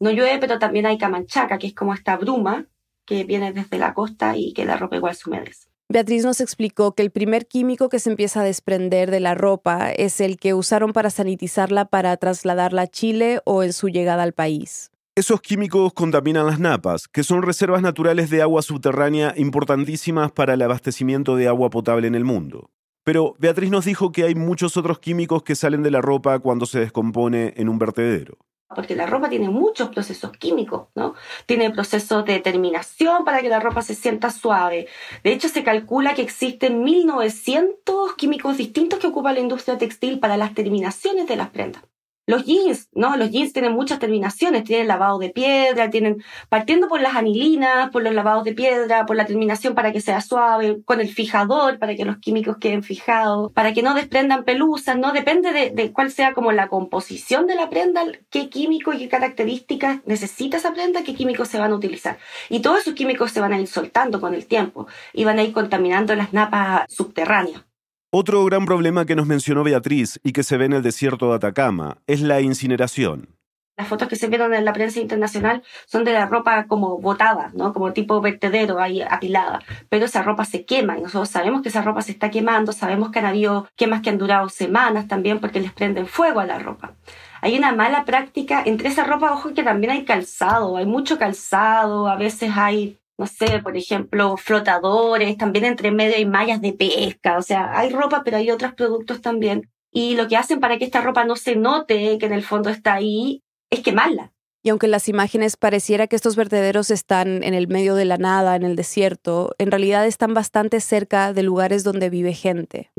No 0.00 0.10
llueve, 0.10 0.38
pero 0.38 0.58
también 0.58 0.86
hay 0.86 0.98
camanchaca, 0.98 1.58
que 1.58 1.68
es 1.68 1.74
como 1.74 1.94
esta 1.94 2.16
bruma 2.16 2.66
que 3.06 3.24
viene 3.24 3.52
desde 3.52 3.78
la 3.78 3.94
costa 3.94 4.36
y 4.36 4.52
que 4.52 4.64
la 4.64 4.76
ropa 4.76 4.96
igual 4.96 5.14
se 5.14 5.28
humedece. 5.28 5.68
Beatriz 5.88 6.24
nos 6.24 6.40
explicó 6.40 6.94
que 6.94 7.02
el 7.02 7.10
primer 7.10 7.46
químico 7.46 7.88
que 7.90 7.98
se 7.98 8.10
empieza 8.10 8.40
a 8.40 8.44
desprender 8.44 9.10
de 9.10 9.20
la 9.20 9.34
ropa 9.34 9.90
es 9.90 10.20
el 10.20 10.38
que 10.38 10.54
usaron 10.54 10.92
para 10.92 11.10
sanitizarla 11.10 11.84
para 11.84 12.16
trasladarla 12.16 12.82
a 12.82 12.86
Chile 12.86 13.40
o 13.44 13.62
en 13.62 13.72
su 13.74 13.88
llegada 13.88 14.22
al 14.22 14.32
país. 14.32 14.90
Esos 15.14 15.40
químicos 15.42 15.92
contaminan 15.92 16.46
las 16.46 16.58
napas, 16.58 17.06
que 17.06 17.22
son 17.22 17.42
reservas 17.42 17.82
naturales 17.82 18.30
de 18.30 18.42
agua 18.42 18.62
subterránea 18.62 19.34
importantísimas 19.36 20.32
para 20.32 20.54
el 20.54 20.62
abastecimiento 20.62 21.36
de 21.36 21.48
agua 21.48 21.70
potable 21.70 22.08
en 22.08 22.14
el 22.14 22.24
mundo. 22.24 22.70
Pero 23.04 23.36
Beatriz 23.38 23.70
nos 23.70 23.84
dijo 23.84 24.10
que 24.10 24.24
hay 24.24 24.34
muchos 24.34 24.76
otros 24.78 24.98
químicos 24.98 25.42
que 25.42 25.54
salen 25.54 25.82
de 25.82 25.90
la 25.90 26.00
ropa 26.00 26.38
cuando 26.38 26.64
se 26.64 26.80
descompone 26.80 27.52
en 27.56 27.68
un 27.68 27.78
vertedero 27.78 28.38
porque 28.74 28.96
la 28.96 29.06
ropa 29.06 29.28
tiene 29.28 29.48
muchos 29.48 29.88
procesos 29.90 30.32
químicos, 30.32 30.88
¿no? 30.94 31.14
Tiene 31.46 31.70
procesos 31.70 32.24
de 32.24 32.40
terminación 32.40 33.24
para 33.24 33.40
que 33.40 33.48
la 33.48 33.60
ropa 33.60 33.82
se 33.82 33.94
sienta 33.94 34.30
suave. 34.30 34.88
De 35.22 35.32
hecho, 35.32 35.48
se 35.48 35.64
calcula 35.64 36.14
que 36.14 36.22
existen 36.22 36.82
1900 36.82 38.14
químicos 38.16 38.56
distintos 38.56 38.98
que 38.98 39.06
ocupa 39.06 39.32
la 39.32 39.40
industria 39.40 39.78
textil 39.78 40.18
para 40.18 40.36
las 40.36 40.54
terminaciones 40.54 41.26
de 41.26 41.36
las 41.36 41.50
prendas. 41.50 41.82
Los 42.26 42.46
jeans, 42.46 42.88
¿no? 42.92 43.16
Los 43.16 43.30
jeans 43.30 43.52
tienen 43.52 43.72
muchas 43.72 43.98
terminaciones, 43.98 44.64
tienen 44.64 44.88
lavado 44.88 45.18
de 45.18 45.28
piedra, 45.28 45.90
tienen, 45.90 46.24
partiendo 46.48 46.88
por 46.88 47.02
las 47.02 47.16
anilinas, 47.16 47.90
por 47.90 48.02
los 48.02 48.14
lavados 48.14 48.44
de 48.44 48.54
piedra, 48.54 49.04
por 49.04 49.16
la 49.16 49.26
terminación 49.26 49.74
para 49.74 49.92
que 49.92 50.00
sea 50.00 50.22
suave, 50.22 50.82
con 50.86 51.02
el 51.02 51.08
fijador 51.08 51.78
para 51.78 51.94
que 51.94 52.06
los 52.06 52.16
químicos 52.18 52.56
queden 52.58 52.82
fijados, 52.82 53.52
para 53.52 53.74
que 53.74 53.82
no 53.82 53.92
desprendan 53.94 54.44
pelusas, 54.44 54.96
¿no? 54.96 55.12
Depende 55.12 55.52
de, 55.52 55.70
de 55.70 55.92
cuál 55.92 56.10
sea 56.10 56.32
como 56.32 56.52
la 56.52 56.68
composición 56.68 57.46
de 57.46 57.56
la 57.56 57.68
prenda, 57.68 58.02
qué 58.30 58.48
químico 58.48 58.94
y 58.94 58.98
qué 58.98 59.08
características 59.08 60.00
necesita 60.06 60.56
esa 60.56 60.72
prenda, 60.72 61.02
qué 61.02 61.14
químicos 61.14 61.48
se 61.48 61.58
van 61.58 61.72
a 61.72 61.74
utilizar. 61.76 62.18
Y 62.48 62.60
todos 62.60 62.80
esos 62.80 62.94
químicos 62.94 63.32
se 63.32 63.40
van 63.40 63.52
a 63.52 63.60
ir 63.60 63.66
soltando 63.66 64.20
con 64.20 64.32
el 64.34 64.46
tiempo 64.46 64.86
y 65.12 65.24
van 65.24 65.38
a 65.38 65.42
ir 65.42 65.52
contaminando 65.52 66.14
las 66.14 66.32
napas 66.32 66.86
subterráneas. 66.88 67.73
Otro 68.16 68.44
gran 68.44 68.64
problema 68.64 69.06
que 69.06 69.16
nos 69.16 69.26
mencionó 69.26 69.64
Beatriz 69.64 70.20
y 70.22 70.30
que 70.30 70.44
se 70.44 70.56
ve 70.56 70.66
en 70.66 70.72
el 70.74 70.84
desierto 70.84 71.30
de 71.30 71.34
Atacama 71.34 71.98
es 72.06 72.20
la 72.20 72.40
incineración. 72.40 73.34
Las 73.76 73.88
fotos 73.88 74.06
que 74.06 74.14
se 74.14 74.28
vieron 74.28 74.54
en 74.54 74.64
la 74.64 74.72
prensa 74.72 75.00
internacional 75.00 75.64
son 75.84 76.04
de 76.04 76.12
la 76.12 76.26
ropa 76.26 76.66
como 76.68 77.00
botada, 77.00 77.50
¿no? 77.54 77.72
Como 77.72 77.92
tipo 77.92 78.20
vertedero 78.20 78.78
ahí 78.78 79.02
apilada. 79.02 79.62
Pero 79.88 80.04
esa 80.04 80.22
ropa 80.22 80.44
se 80.44 80.64
quema 80.64 80.96
y 80.96 81.02
nosotros 81.02 81.28
sabemos 81.28 81.62
que 81.62 81.70
esa 81.70 81.82
ropa 81.82 82.02
se 82.02 82.12
está 82.12 82.30
quemando, 82.30 82.70
sabemos 82.70 83.10
que 83.10 83.18
han 83.18 83.26
habido 83.26 83.66
quemas 83.74 84.00
que 84.00 84.10
han 84.10 84.18
durado 84.18 84.48
semanas 84.48 85.08
también 85.08 85.40
porque 85.40 85.58
les 85.58 85.72
prenden 85.72 86.06
fuego 86.06 86.38
a 86.38 86.46
la 86.46 86.60
ropa. 86.60 86.94
Hay 87.40 87.58
una 87.58 87.72
mala 87.72 88.04
práctica 88.04 88.62
entre 88.64 88.90
esa 88.90 89.02
ropa, 89.02 89.32
ojo 89.32 89.54
que 89.54 89.64
también 89.64 89.90
hay 89.90 90.04
calzado, 90.04 90.76
hay 90.76 90.86
mucho 90.86 91.18
calzado, 91.18 92.06
a 92.06 92.14
veces 92.14 92.52
hay 92.54 92.96
no 93.18 93.26
sé, 93.26 93.60
por 93.60 93.76
ejemplo, 93.76 94.36
flotadores, 94.36 95.36
también 95.36 95.64
entre 95.64 95.90
medio 95.90 96.16
hay 96.16 96.26
mallas 96.26 96.60
de 96.60 96.72
pesca, 96.72 97.38
o 97.38 97.42
sea, 97.42 97.78
hay 97.78 97.90
ropa, 97.90 98.22
pero 98.24 98.36
hay 98.36 98.50
otros 98.50 98.74
productos 98.74 99.20
también. 99.20 99.70
Y 99.92 100.16
lo 100.16 100.26
que 100.26 100.36
hacen 100.36 100.58
para 100.60 100.78
que 100.78 100.84
esta 100.84 101.00
ropa 101.00 101.24
no 101.24 101.36
se 101.36 101.54
note 101.54 102.18
que 102.18 102.26
en 102.26 102.32
el 102.32 102.42
fondo 102.42 102.70
está 102.70 102.94
ahí 102.94 103.42
es 103.70 103.80
quemarla. 103.80 104.32
Y 104.64 104.70
aunque 104.70 104.88
las 104.88 105.08
imágenes 105.08 105.56
pareciera 105.56 106.06
que 106.06 106.16
estos 106.16 106.36
vertederos 106.36 106.90
están 106.90 107.44
en 107.44 107.52
el 107.52 107.68
medio 107.68 107.94
de 107.94 108.06
la 108.06 108.16
nada, 108.16 108.56
en 108.56 108.62
el 108.62 108.76
desierto, 108.76 109.54
en 109.58 109.70
realidad 109.70 110.06
están 110.06 110.32
bastante 110.32 110.80
cerca 110.80 111.34
de 111.34 111.42
lugares 111.42 111.84
donde 111.84 112.08
vive 112.08 112.32
gente. 112.32 112.90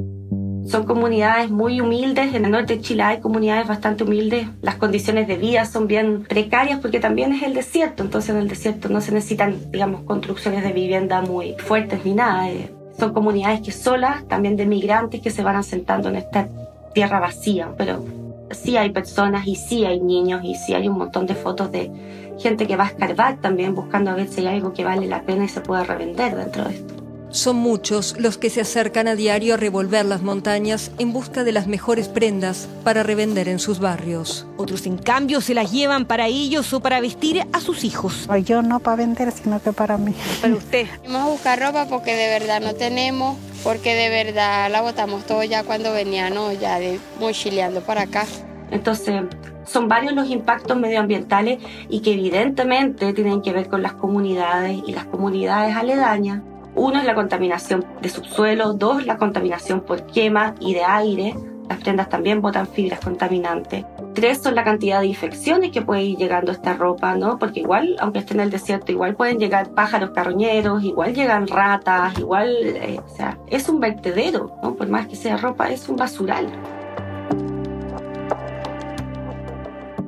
Son 0.66 0.84
comunidades 0.84 1.52
muy 1.52 1.80
humildes, 1.80 2.34
en 2.34 2.46
el 2.46 2.52
norte 2.52 2.78
de 2.78 2.82
Chile 2.82 3.04
hay 3.04 3.20
comunidades 3.20 3.68
bastante 3.68 4.04
humildes, 4.04 4.48
las 4.62 4.76
condiciones 4.76 5.28
de 5.28 5.38
vida 5.38 5.66
son 5.66 5.86
bien 5.86 6.24
precarias 6.24 6.80
porque 6.80 7.00
también 7.00 7.34
es 7.34 7.44
el 7.44 7.54
desierto, 7.54 8.02
entonces 8.02 8.32
en 8.32 8.38
el 8.38 8.48
desierto 8.48 8.90
no 8.90 9.00
se 9.00 9.12
necesitan, 9.12 9.72
digamos, 9.72 10.02
construcciones 10.02 10.64
de 10.64 10.74
vivienda 10.74 11.22
muy 11.22 11.56
fuertes 11.60 12.04
ni 12.04 12.14
nada. 12.14 12.50
Eh, 12.50 12.72
son 12.98 13.14
comunidades 13.14 13.62
que 13.62 13.72
solas, 13.72 14.28
también 14.28 14.58
de 14.58 14.66
migrantes 14.66 15.22
que 15.22 15.30
se 15.30 15.44
van 15.44 15.56
asentando 15.56 16.10
en 16.10 16.16
esta 16.16 16.48
tierra 16.94 17.20
vacía, 17.20 17.70
pero 17.78 18.04
sí 18.52 18.76
hay 18.76 18.90
personas 18.90 19.46
y 19.46 19.56
sí 19.56 19.86
hay 19.86 20.00
niños 20.00 20.42
y 20.44 20.56
sí 20.56 20.74
hay 20.74 20.88
un 20.88 20.98
montón 20.98 21.28
de 21.28 21.36
fotos 21.36 21.72
de 21.72 21.92
gente 22.40 22.66
que 22.66 22.76
va 22.76 22.86
a 22.86 22.88
escarbar 22.88 23.38
también 23.40 23.76
buscando 23.76 24.12
a 24.12 24.16
ver 24.16 24.28
si 24.28 24.42
hay 24.42 24.56
algo 24.56 24.74
que 24.74 24.84
vale 24.84 25.06
la 25.08 25.22
pena 25.22 25.46
y 25.46 25.50
se 25.50 25.62
puede 25.62 25.84
revender 25.84 26.36
dentro 26.36 26.64
de 26.64 26.74
esto. 26.74 27.05
Son 27.36 27.58
muchos 27.58 28.16
los 28.18 28.38
que 28.38 28.50
se 28.50 28.62
acercan 28.62 29.10
a 29.10 29.16
diario 29.16 29.56
a 29.56 29.58
revolver 29.58 30.06
las 30.06 30.22
montañas 30.22 30.90
en 31.00 31.12
busca 31.12 31.44
de 31.44 31.52
las 31.52 31.68
mejores 31.68 32.08
prendas 32.08 32.70
para 32.86 33.04
revender 33.04 33.50
en 33.50 33.60
sus 33.60 33.80
barrios. 33.80 34.48
Otros, 34.56 34.86
en 34.86 34.98
cambio, 34.98 35.42
se 35.42 35.54
las 35.54 35.70
llevan 35.70 36.06
para 36.06 36.28
ellos 36.28 36.72
o 36.72 36.80
para 36.80 37.02
vestir 37.02 37.46
a 37.52 37.60
sus 37.60 37.84
hijos. 37.84 38.30
Yo 38.46 38.62
no 38.62 38.80
para 38.80 38.96
vender, 38.96 39.34
sino 39.34 39.62
que 39.62 39.74
para 39.74 39.98
mí. 39.98 40.16
Para 40.42 40.56
usted. 40.56 40.88
Vamos 41.04 41.22
a 41.22 41.26
buscar 41.26 41.60
ropa 41.60 41.88
porque 41.90 42.16
de 42.16 42.40
verdad 42.40 42.62
no 42.62 42.74
tenemos, 42.74 43.38
porque 43.66 43.94
de 43.96 44.08
verdad 44.08 44.72
la 44.72 44.80
botamos 44.80 45.26
todo 45.26 45.44
ya 45.44 45.66
cuando 45.66 45.92
veníamos 45.92 46.58
ya 46.58 46.80
de 46.80 47.02
mochileando 47.20 47.82
para 47.82 48.04
acá. 48.04 48.26
Entonces, 48.72 49.24
son 49.66 49.90
varios 49.90 50.14
los 50.14 50.30
impactos 50.30 50.78
medioambientales 50.78 51.60
y 51.90 52.00
que 52.00 52.14
evidentemente 52.14 53.12
tienen 53.12 53.42
que 53.42 53.52
ver 53.52 53.68
con 53.68 53.82
las 53.82 53.92
comunidades 53.92 54.82
y 54.88 54.94
las 54.94 55.04
comunidades 55.04 55.76
aledañas 55.76 56.42
uno 56.76 57.00
es 57.00 57.06
la 57.06 57.16
contaminación 57.16 57.86
de 58.02 58.10
subsuelo, 58.10 58.74
dos 58.74 59.06
la 59.06 59.18
contaminación 59.18 59.82
por 59.82 60.06
quema 60.06 60.56
y 60.60 60.74
de 60.74 60.84
aire. 60.84 61.34
Las 61.70 61.80
prendas 61.80 62.10
también 62.10 62.42
botan 62.42 62.68
fibras 62.68 63.00
contaminantes. 63.00 63.86
Tres 64.14 64.40
son 64.40 64.56
la 64.56 64.64
cantidad 64.64 65.00
de 65.00 65.08
infecciones 65.08 65.72
que 65.72 65.82
puede 65.82 66.04
ir 66.04 66.18
llegando 66.18 66.52
esta 66.52 66.74
ropa, 66.74 67.16
¿no? 67.16 67.40
Porque 67.40 67.62
igual, 67.62 67.96
aunque 68.00 68.20
esté 68.20 68.36
en 68.36 68.42
el 68.42 68.52
desierto, 68.52 68.92
igual 68.92 69.16
pueden 69.16 69.40
llegar 69.40 69.70
pájaros 69.70 70.12
carroñeros, 70.12 70.84
igual 70.84 71.16
llegan 71.16 71.48
ratas, 71.48 72.20
igual, 72.20 72.54
eh, 72.64 73.00
o 73.04 73.16
sea, 73.16 73.40
es 73.48 73.68
un 73.68 73.80
vertedero, 73.80 74.52
¿no? 74.62 74.76
Por 74.76 74.88
más 74.90 75.08
que 75.08 75.16
sea 75.16 75.38
ropa, 75.38 75.70
es 75.70 75.90
un 75.90 75.96
basural. 75.96 76.48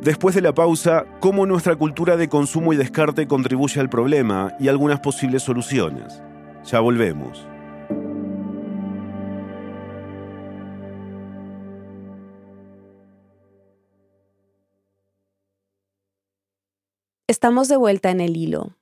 Después 0.02 0.36
de 0.36 0.42
la 0.42 0.54
pausa, 0.54 1.06
cómo 1.20 1.46
nuestra 1.46 1.76
cultura 1.76 2.18
de 2.18 2.30
consumo 2.30 2.72
y 2.72 2.78
descarte 2.78 3.28
contribuye 3.28 3.82
al 3.82 3.90
problema 3.90 4.54
y 4.60 4.68
algunas 4.68 5.00
posibles 5.00 5.44
soluciones. 5.44 6.22
Ya 6.68 6.82
volvemos. 6.82 7.48
Estamos 17.30 17.70
de 17.70 17.78
vuelta 17.78 18.12
en 18.12 18.20
el 18.20 18.36
hilo. 18.36 18.76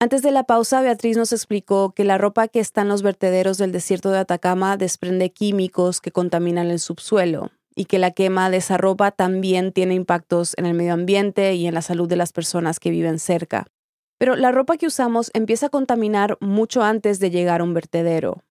Antes 0.00 0.22
de 0.22 0.30
la 0.30 0.44
pausa, 0.44 0.80
Beatriz 0.80 1.18
nos 1.18 1.32
explicó 1.32 1.92
que 1.92 2.04
la 2.04 2.16
ropa 2.16 2.48
que 2.48 2.60
está 2.60 2.80
en 2.80 2.88
los 2.88 3.02
vertederos 3.02 3.58
del 3.58 3.72
desierto 3.72 4.10
de 4.10 4.18
Atacama 4.18 4.78
desprende 4.78 5.30
químicos 5.30 6.00
que 6.00 6.12
contaminan 6.12 6.70
el 6.70 6.78
subsuelo 6.78 7.50
y 7.74 7.84
que 7.84 7.98
la 7.98 8.12
quema 8.12 8.48
de 8.48 8.56
esa 8.56 8.78
ropa 8.78 9.10
también 9.10 9.72
tiene 9.72 9.92
impactos 9.94 10.54
en 10.56 10.64
el 10.64 10.72
medio 10.72 10.94
ambiente 10.94 11.52
y 11.54 11.66
en 11.66 11.74
la 11.74 11.82
salud 11.82 12.08
de 12.08 12.16
las 12.16 12.32
personas 12.32 12.80
que 12.80 12.90
viven 12.90 13.18
cerca. 13.18 13.66
Pero 14.22 14.36
la 14.36 14.52
ropa 14.52 14.76
que 14.76 14.86
usamos 14.86 15.32
empieza 15.34 15.66
a 15.66 15.68
contaminar 15.68 16.38
mucho 16.38 16.84
antes 16.84 17.18
de 17.18 17.32
llegar 17.32 17.60
a 17.60 17.64
un 17.64 17.74
vertedero. 17.74 18.44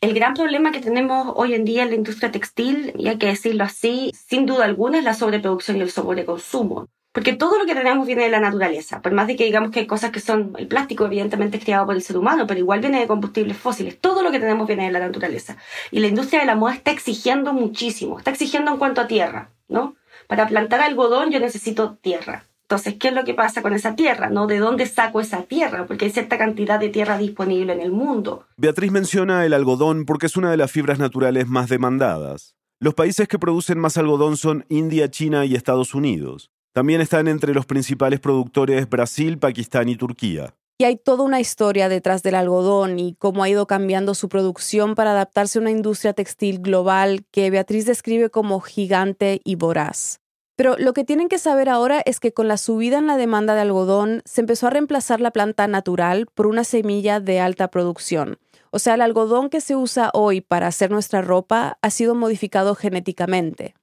El 0.00 0.14
gran 0.14 0.32
problema 0.32 0.70
que 0.70 0.78
tenemos 0.78 1.32
hoy 1.34 1.54
en 1.54 1.64
día 1.64 1.82
en 1.82 1.88
la 1.88 1.96
industria 1.96 2.30
textil, 2.30 2.92
y 2.96 3.08
hay 3.08 3.18
que 3.18 3.26
decirlo 3.26 3.64
así, 3.64 4.12
sin 4.14 4.46
duda 4.46 4.64
alguna 4.64 4.98
es 4.98 5.04
la 5.04 5.14
sobreproducción 5.14 5.78
y 5.78 5.80
el 5.80 5.90
sobreconsumo. 5.90 6.86
Porque 7.10 7.32
todo 7.32 7.58
lo 7.58 7.66
que 7.66 7.74
tenemos 7.74 8.06
viene 8.06 8.22
de 8.22 8.30
la 8.30 8.38
naturaleza. 8.38 9.02
Por 9.02 9.10
más 9.10 9.26
de 9.26 9.34
que 9.34 9.42
digamos 9.42 9.72
que 9.72 9.80
hay 9.80 9.86
cosas 9.88 10.12
que 10.12 10.20
son 10.20 10.54
el 10.56 10.68
plástico, 10.68 11.06
evidentemente 11.06 11.56
es 11.56 11.64
creado 11.64 11.86
por 11.86 11.96
el 11.96 12.02
ser 12.02 12.16
humano, 12.16 12.46
pero 12.46 12.60
igual 12.60 12.78
viene 12.78 13.00
de 13.00 13.08
combustibles 13.08 13.56
fósiles. 13.56 13.98
Todo 13.98 14.22
lo 14.22 14.30
que 14.30 14.38
tenemos 14.38 14.68
viene 14.68 14.84
de 14.84 14.92
la 14.92 15.00
naturaleza. 15.00 15.56
Y 15.90 15.98
la 15.98 16.06
industria 16.06 16.38
de 16.38 16.46
la 16.46 16.54
moda 16.54 16.74
está 16.74 16.92
exigiendo 16.92 17.52
muchísimo. 17.52 18.18
Está 18.18 18.30
exigiendo 18.30 18.70
en 18.70 18.78
cuanto 18.78 19.00
a 19.00 19.08
tierra, 19.08 19.50
¿no? 19.66 19.96
Para 20.28 20.46
plantar 20.46 20.80
algodón 20.80 21.32
yo 21.32 21.40
necesito 21.40 21.96
tierra. 22.00 22.46
Entonces, 22.72 22.94
¿qué 22.98 23.08
es 23.08 23.14
lo 23.14 23.24
que 23.24 23.34
pasa 23.34 23.60
con 23.60 23.74
esa 23.74 23.94
tierra? 23.96 24.30
¿No? 24.30 24.46
¿De 24.46 24.56
dónde 24.56 24.86
saco 24.86 25.20
esa 25.20 25.42
tierra? 25.42 25.84
Porque 25.86 26.06
hay 26.06 26.10
cierta 26.10 26.38
cantidad 26.38 26.80
de 26.80 26.88
tierra 26.88 27.18
disponible 27.18 27.74
en 27.74 27.82
el 27.82 27.92
mundo. 27.92 28.46
Beatriz 28.56 28.90
menciona 28.90 29.44
el 29.44 29.52
algodón 29.52 30.06
porque 30.06 30.24
es 30.24 30.38
una 30.38 30.50
de 30.50 30.56
las 30.56 30.72
fibras 30.72 30.98
naturales 30.98 31.46
más 31.46 31.68
demandadas. 31.68 32.56
Los 32.80 32.94
países 32.94 33.28
que 33.28 33.38
producen 33.38 33.78
más 33.78 33.98
algodón 33.98 34.38
son 34.38 34.64
India, 34.70 35.10
China 35.10 35.44
y 35.44 35.54
Estados 35.54 35.94
Unidos. 35.94 36.50
También 36.72 37.02
están 37.02 37.28
entre 37.28 37.52
los 37.52 37.66
principales 37.66 38.20
productores 38.20 38.88
Brasil, 38.88 39.38
Pakistán 39.38 39.90
y 39.90 39.96
Turquía. 39.96 40.54
Y 40.78 40.84
hay 40.84 40.96
toda 40.96 41.24
una 41.24 41.40
historia 41.40 41.90
detrás 41.90 42.22
del 42.22 42.36
algodón 42.36 42.98
y 42.98 43.16
cómo 43.16 43.42
ha 43.42 43.50
ido 43.50 43.66
cambiando 43.66 44.14
su 44.14 44.30
producción 44.30 44.94
para 44.94 45.10
adaptarse 45.10 45.58
a 45.58 45.60
una 45.60 45.70
industria 45.70 46.14
textil 46.14 46.60
global 46.60 47.26
que 47.30 47.50
Beatriz 47.50 47.84
describe 47.84 48.30
como 48.30 48.60
gigante 48.60 49.42
y 49.44 49.56
voraz. 49.56 50.21
Pero 50.62 50.76
lo 50.78 50.92
que 50.92 51.02
tienen 51.02 51.28
que 51.28 51.38
saber 51.38 51.68
ahora 51.68 52.02
es 52.04 52.20
que 52.20 52.32
con 52.32 52.46
la 52.46 52.56
subida 52.56 52.96
en 52.96 53.08
la 53.08 53.16
demanda 53.16 53.56
de 53.56 53.62
algodón 53.62 54.22
se 54.24 54.42
empezó 54.42 54.68
a 54.68 54.70
reemplazar 54.70 55.20
la 55.20 55.32
planta 55.32 55.66
natural 55.66 56.28
por 56.32 56.46
una 56.46 56.62
semilla 56.62 57.18
de 57.18 57.40
alta 57.40 57.66
producción. 57.66 58.38
O 58.70 58.78
sea, 58.78 58.94
el 58.94 59.00
algodón 59.00 59.50
que 59.50 59.60
se 59.60 59.74
usa 59.74 60.12
hoy 60.14 60.40
para 60.40 60.68
hacer 60.68 60.92
nuestra 60.92 61.20
ropa 61.20 61.78
ha 61.82 61.90
sido 61.90 62.14
modificado 62.14 62.76
genéticamente. 62.76 63.74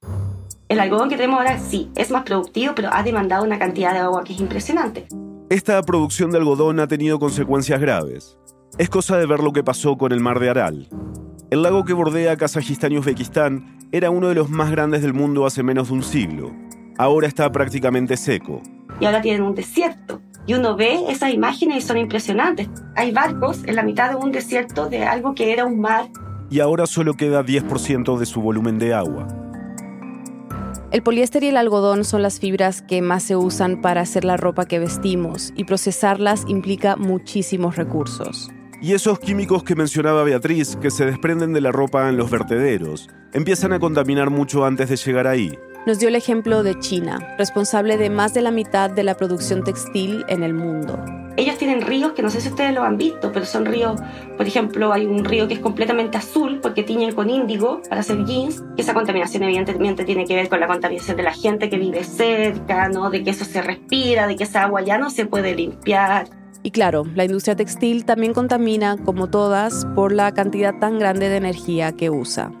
El 0.70 0.80
algodón 0.80 1.10
que 1.10 1.16
tenemos 1.16 1.40
ahora 1.40 1.58
sí, 1.58 1.90
es 1.96 2.10
más 2.10 2.22
productivo, 2.22 2.74
pero 2.74 2.88
ha 2.90 3.02
demandado 3.02 3.44
una 3.44 3.58
cantidad 3.58 3.92
de 3.92 3.98
agua 3.98 4.24
que 4.24 4.32
es 4.32 4.40
impresionante. 4.40 5.06
Esta 5.50 5.82
producción 5.82 6.30
de 6.30 6.38
algodón 6.38 6.80
ha 6.80 6.88
tenido 6.88 7.18
consecuencias 7.18 7.78
graves. 7.78 8.38
Es 8.78 8.88
cosa 8.88 9.18
de 9.18 9.26
ver 9.26 9.40
lo 9.40 9.52
que 9.52 9.62
pasó 9.62 9.98
con 9.98 10.12
el 10.12 10.20
mar 10.20 10.40
de 10.40 10.48
Aral. 10.48 10.88
El 11.50 11.62
lago 11.62 11.84
que 11.84 11.92
bordea 11.92 12.38
Kazajistán 12.38 12.92
y 12.92 12.98
Uzbekistán 12.98 13.79
era 13.92 14.10
uno 14.10 14.28
de 14.28 14.36
los 14.36 14.48
más 14.48 14.70
grandes 14.70 15.02
del 15.02 15.14
mundo 15.14 15.46
hace 15.46 15.62
menos 15.62 15.88
de 15.88 15.94
un 15.94 16.02
siglo. 16.02 16.52
Ahora 16.96 17.26
está 17.26 17.50
prácticamente 17.50 18.16
seco. 18.16 18.62
Y 19.00 19.04
ahora 19.04 19.20
tienen 19.20 19.42
un 19.42 19.54
desierto. 19.54 20.20
Y 20.46 20.54
uno 20.54 20.76
ve 20.76 21.10
esas 21.10 21.32
imágenes 21.32 21.84
y 21.84 21.86
son 21.86 21.98
impresionantes. 21.98 22.68
Hay 22.94 23.10
barcos 23.10 23.64
en 23.64 23.74
la 23.74 23.82
mitad 23.82 24.10
de 24.10 24.16
un 24.16 24.30
desierto 24.30 24.88
de 24.88 25.04
algo 25.04 25.34
que 25.34 25.52
era 25.52 25.64
un 25.64 25.80
mar. 25.80 26.08
Y 26.50 26.60
ahora 26.60 26.86
solo 26.86 27.14
queda 27.14 27.44
10% 27.44 28.16
de 28.16 28.26
su 28.26 28.40
volumen 28.40 28.78
de 28.78 28.94
agua. 28.94 29.26
El 30.92 31.02
poliéster 31.02 31.42
y 31.44 31.48
el 31.48 31.56
algodón 31.56 32.04
son 32.04 32.22
las 32.22 32.40
fibras 32.40 32.82
que 32.82 33.02
más 33.02 33.22
se 33.22 33.36
usan 33.36 33.80
para 33.80 34.00
hacer 34.00 34.24
la 34.24 34.36
ropa 34.36 34.66
que 34.66 34.78
vestimos 34.78 35.52
y 35.56 35.64
procesarlas 35.64 36.44
implica 36.48 36.96
muchísimos 36.96 37.76
recursos. 37.76 38.50
Y 38.82 38.94
esos 38.94 39.18
químicos 39.18 39.62
que 39.62 39.74
mencionaba 39.74 40.22
Beatriz, 40.24 40.76
que 40.76 40.90
se 40.90 41.04
desprenden 41.04 41.52
de 41.52 41.60
la 41.60 41.70
ropa 41.70 42.08
en 42.08 42.16
los 42.16 42.30
vertederos, 42.30 43.08
empiezan 43.32 43.72
a 43.74 43.78
contaminar 43.78 44.30
mucho 44.30 44.64
antes 44.64 44.88
de 44.88 44.96
llegar 44.96 45.26
ahí. 45.26 45.58
Nos 45.86 45.98
dio 45.98 46.08
el 46.08 46.14
ejemplo 46.14 46.62
de 46.62 46.78
China, 46.78 47.34
responsable 47.38 47.98
de 47.98 48.10
más 48.10 48.32
de 48.32 48.42
la 48.42 48.50
mitad 48.50 48.90
de 48.90 49.02
la 49.02 49.16
producción 49.16 49.64
textil 49.64 50.24
en 50.28 50.42
el 50.42 50.54
mundo 50.54 50.98
ellos 51.40 51.56
tienen 51.56 51.80
ríos 51.80 52.12
que 52.12 52.22
no 52.22 52.30
sé 52.30 52.40
si 52.40 52.48
ustedes 52.48 52.74
lo 52.74 52.82
han 52.82 52.96
visto, 52.96 53.32
pero 53.32 53.46
son 53.46 53.64
ríos, 53.64 54.00
por 54.36 54.46
ejemplo, 54.46 54.92
hay 54.92 55.06
un 55.06 55.24
río 55.24 55.48
que 55.48 55.54
es 55.54 55.60
completamente 55.60 56.18
azul 56.18 56.60
porque 56.60 56.82
tiñen 56.82 57.14
con 57.14 57.30
índigo 57.30 57.80
para 57.88 58.02
hacer 58.02 58.24
jeans. 58.24 58.62
Esa 58.76 58.94
contaminación 58.94 59.42
evidentemente 59.44 60.04
tiene 60.04 60.26
que 60.26 60.34
ver 60.34 60.48
con 60.48 60.60
la 60.60 60.66
contaminación 60.66 61.16
de 61.16 61.22
la 61.22 61.32
gente 61.32 61.70
que 61.70 61.78
vive 61.78 62.04
cerca, 62.04 62.88
¿no? 62.88 63.10
De 63.10 63.22
que 63.22 63.30
eso 63.30 63.44
se 63.44 63.62
respira, 63.62 64.26
de 64.26 64.36
que 64.36 64.44
esa 64.44 64.64
agua 64.64 64.82
ya 64.82 64.98
no 64.98 65.10
se 65.10 65.26
puede 65.26 65.54
limpiar. 65.54 66.28
Y 66.62 66.72
claro, 66.72 67.04
la 67.14 67.24
industria 67.24 67.56
textil 67.56 68.04
también 68.04 68.34
contamina, 68.34 68.96
como 68.98 69.30
todas, 69.30 69.86
por 69.94 70.12
la 70.12 70.32
cantidad 70.34 70.78
tan 70.78 70.98
grande 70.98 71.28
de 71.28 71.36
energía 71.36 71.92
que 71.92 72.10
usa. 72.10 72.52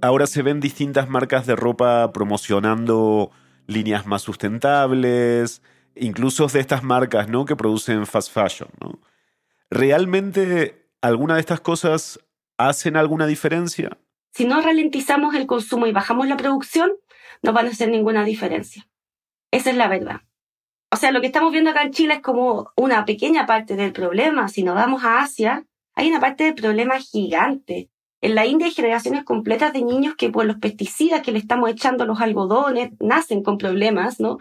Ahora 0.00 0.26
se 0.26 0.42
ven 0.42 0.60
distintas 0.60 1.08
marcas 1.08 1.46
de 1.46 1.56
ropa 1.56 2.12
promocionando 2.12 3.30
líneas 3.66 4.06
más 4.06 4.22
sustentables, 4.22 5.60
incluso 5.94 6.46
de 6.46 6.60
estas 6.60 6.82
marcas 6.82 7.28
¿no? 7.28 7.44
que 7.44 7.56
producen 7.56 8.06
fast 8.06 8.32
fashion. 8.32 8.70
¿no? 8.80 8.98
¿Realmente 9.70 10.86
alguna 11.02 11.34
de 11.34 11.40
estas 11.40 11.60
cosas 11.60 12.20
hacen 12.56 12.96
alguna 12.96 13.26
diferencia? 13.26 13.98
Si 14.32 14.44
no 14.44 14.60
ralentizamos 14.62 15.34
el 15.34 15.46
consumo 15.46 15.86
y 15.86 15.92
bajamos 15.92 16.28
la 16.28 16.36
producción, 16.36 16.92
no 17.42 17.52
van 17.52 17.66
a 17.66 17.70
hacer 17.70 17.90
ninguna 17.90 18.24
diferencia. 18.24 18.88
Esa 19.50 19.70
es 19.70 19.76
la 19.76 19.88
verdad. 19.88 20.22
O 20.90 20.96
sea, 20.96 21.12
lo 21.12 21.20
que 21.20 21.26
estamos 21.26 21.52
viendo 21.52 21.70
acá 21.70 21.82
en 21.82 21.92
Chile 21.92 22.14
es 22.14 22.20
como 22.20 22.72
una 22.76 23.04
pequeña 23.04 23.46
parte 23.46 23.76
del 23.76 23.92
problema. 23.92 24.48
Si 24.48 24.62
nos 24.62 24.74
vamos 24.74 25.04
a 25.04 25.20
Asia, 25.20 25.66
hay 25.94 26.08
una 26.08 26.20
parte 26.20 26.44
del 26.44 26.54
problema 26.54 26.98
gigante. 26.98 27.90
En 28.20 28.34
la 28.34 28.46
India 28.46 28.66
hay 28.66 28.72
generaciones 28.72 29.24
completas 29.24 29.72
de 29.72 29.82
niños 29.82 30.16
que 30.16 30.30
por 30.30 30.44
los 30.46 30.56
pesticidas 30.56 31.22
que 31.22 31.30
le 31.30 31.38
estamos 31.38 31.70
echando 31.70 32.06
los 32.06 32.20
algodones 32.20 32.90
nacen 33.00 33.42
con 33.42 33.58
problemas, 33.58 34.18
¿no? 34.18 34.38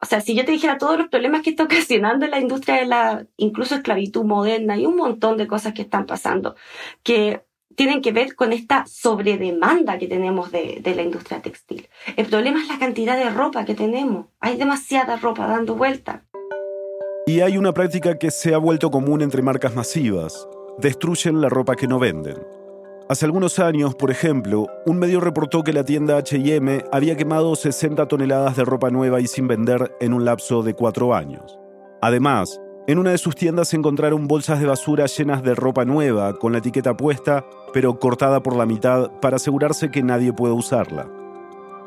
O 0.00 0.06
sea, 0.06 0.20
si 0.20 0.34
yo 0.34 0.44
te 0.44 0.52
dijera 0.52 0.76
todos 0.76 0.98
los 0.98 1.08
problemas 1.08 1.42
que 1.42 1.50
está 1.50 1.62
ocasionando 1.64 2.24
en 2.24 2.32
la 2.32 2.40
industria 2.40 2.76
de 2.76 2.86
la 2.86 3.26
incluso 3.36 3.76
esclavitud 3.76 4.24
moderna 4.24 4.76
y 4.76 4.84
un 4.86 4.96
montón 4.96 5.38
de 5.38 5.46
cosas 5.46 5.72
que 5.72 5.82
están 5.82 6.06
pasando 6.06 6.56
que 7.02 7.43
tienen 7.76 8.02
que 8.02 8.12
ver 8.12 8.34
con 8.34 8.52
esta 8.52 8.84
sobredemanda 8.86 9.98
que 9.98 10.06
tenemos 10.06 10.50
de, 10.52 10.80
de 10.82 10.94
la 10.94 11.02
industria 11.02 11.42
textil. 11.42 11.88
El 12.16 12.26
problema 12.26 12.62
es 12.62 12.68
la 12.68 12.78
cantidad 12.78 13.16
de 13.16 13.30
ropa 13.30 13.64
que 13.64 13.74
tenemos. 13.74 14.26
Hay 14.40 14.56
demasiada 14.56 15.16
ropa 15.16 15.46
dando 15.46 15.74
vuelta. 15.74 16.24
Y 17.26 17.40
hay 17.40 17.56
una 17.56 17.72
práctica 17.72 18.18
que 18.18 18.30
se 18.30 18.54
ha 18.54 18.58
vuelto 18.58 18.90
común 18.90 19.22
entre 19.22 19.42
marcas 19.42 19.74
masivas. 19.74 20.46
Destruyen 20.78 21.40
la 21.40 21.48
ropa 21.48 21.74
que 21.74 21.86
no 21.86 21.98
venden. 21.98 22.36
Hace 23.06 23.26
algunos 23.26 23.58
años, 23.58 23.94
por 23.94 24.10
ejemplo, 24.10 24.66
un 24.86 24.98
medio 24.98 25.20
reportó 25.20 25.62
que 25.62 25.74
la 25.74 25.84
tienda 25.84 26.18
HM 26.18 26.84
había 26.90 27.16
quemado 27.16 27.54
60 27.54 28.08
toneladas 28.08 28.56
de 28.56 28.64
ropa 28.64 28.90
nueva 28.90 29.20
y 29.20 29.26
sin 29.26 29.46
vender 29.46 29.94
en 30.00 30.14
un 30.14 30.24
lapso 30.24 30.62
de 30.62 30.72
cuatro 30.72 31.14
años. 31.14 31.58
Además, 32.00 32.60
en 32.86 32.98
una 32.98 33.12
de 33.12 33.18
sus 33.18 33.34
tiendas 33.34 33.68
se 33.68 33.76
encontraron 33.76 34.28
bolsas 34.28 34.60
de 34.60 34.66
basura 34.66 35.06
llenas 35.06 35.42
de 35.42 35.54
ropa 35.54 35.86
nueva, 35.86 36.38
con 36.38 36.52
la 36.52 36.58
etiqueta 36.58 36.94
puesta, 36.94 37.46
pero 37.72 37.98
cortada 37.98 38.42
por 38.42 38.56
la 38.56 38.66
mitad 38.66 39.10
para 39.22 39.36
asegurarse 39.36 39.90
que 39.90 40.02
nadie 40.02 40.34
puede 40.34 40.52
usarla. 40.52 41.08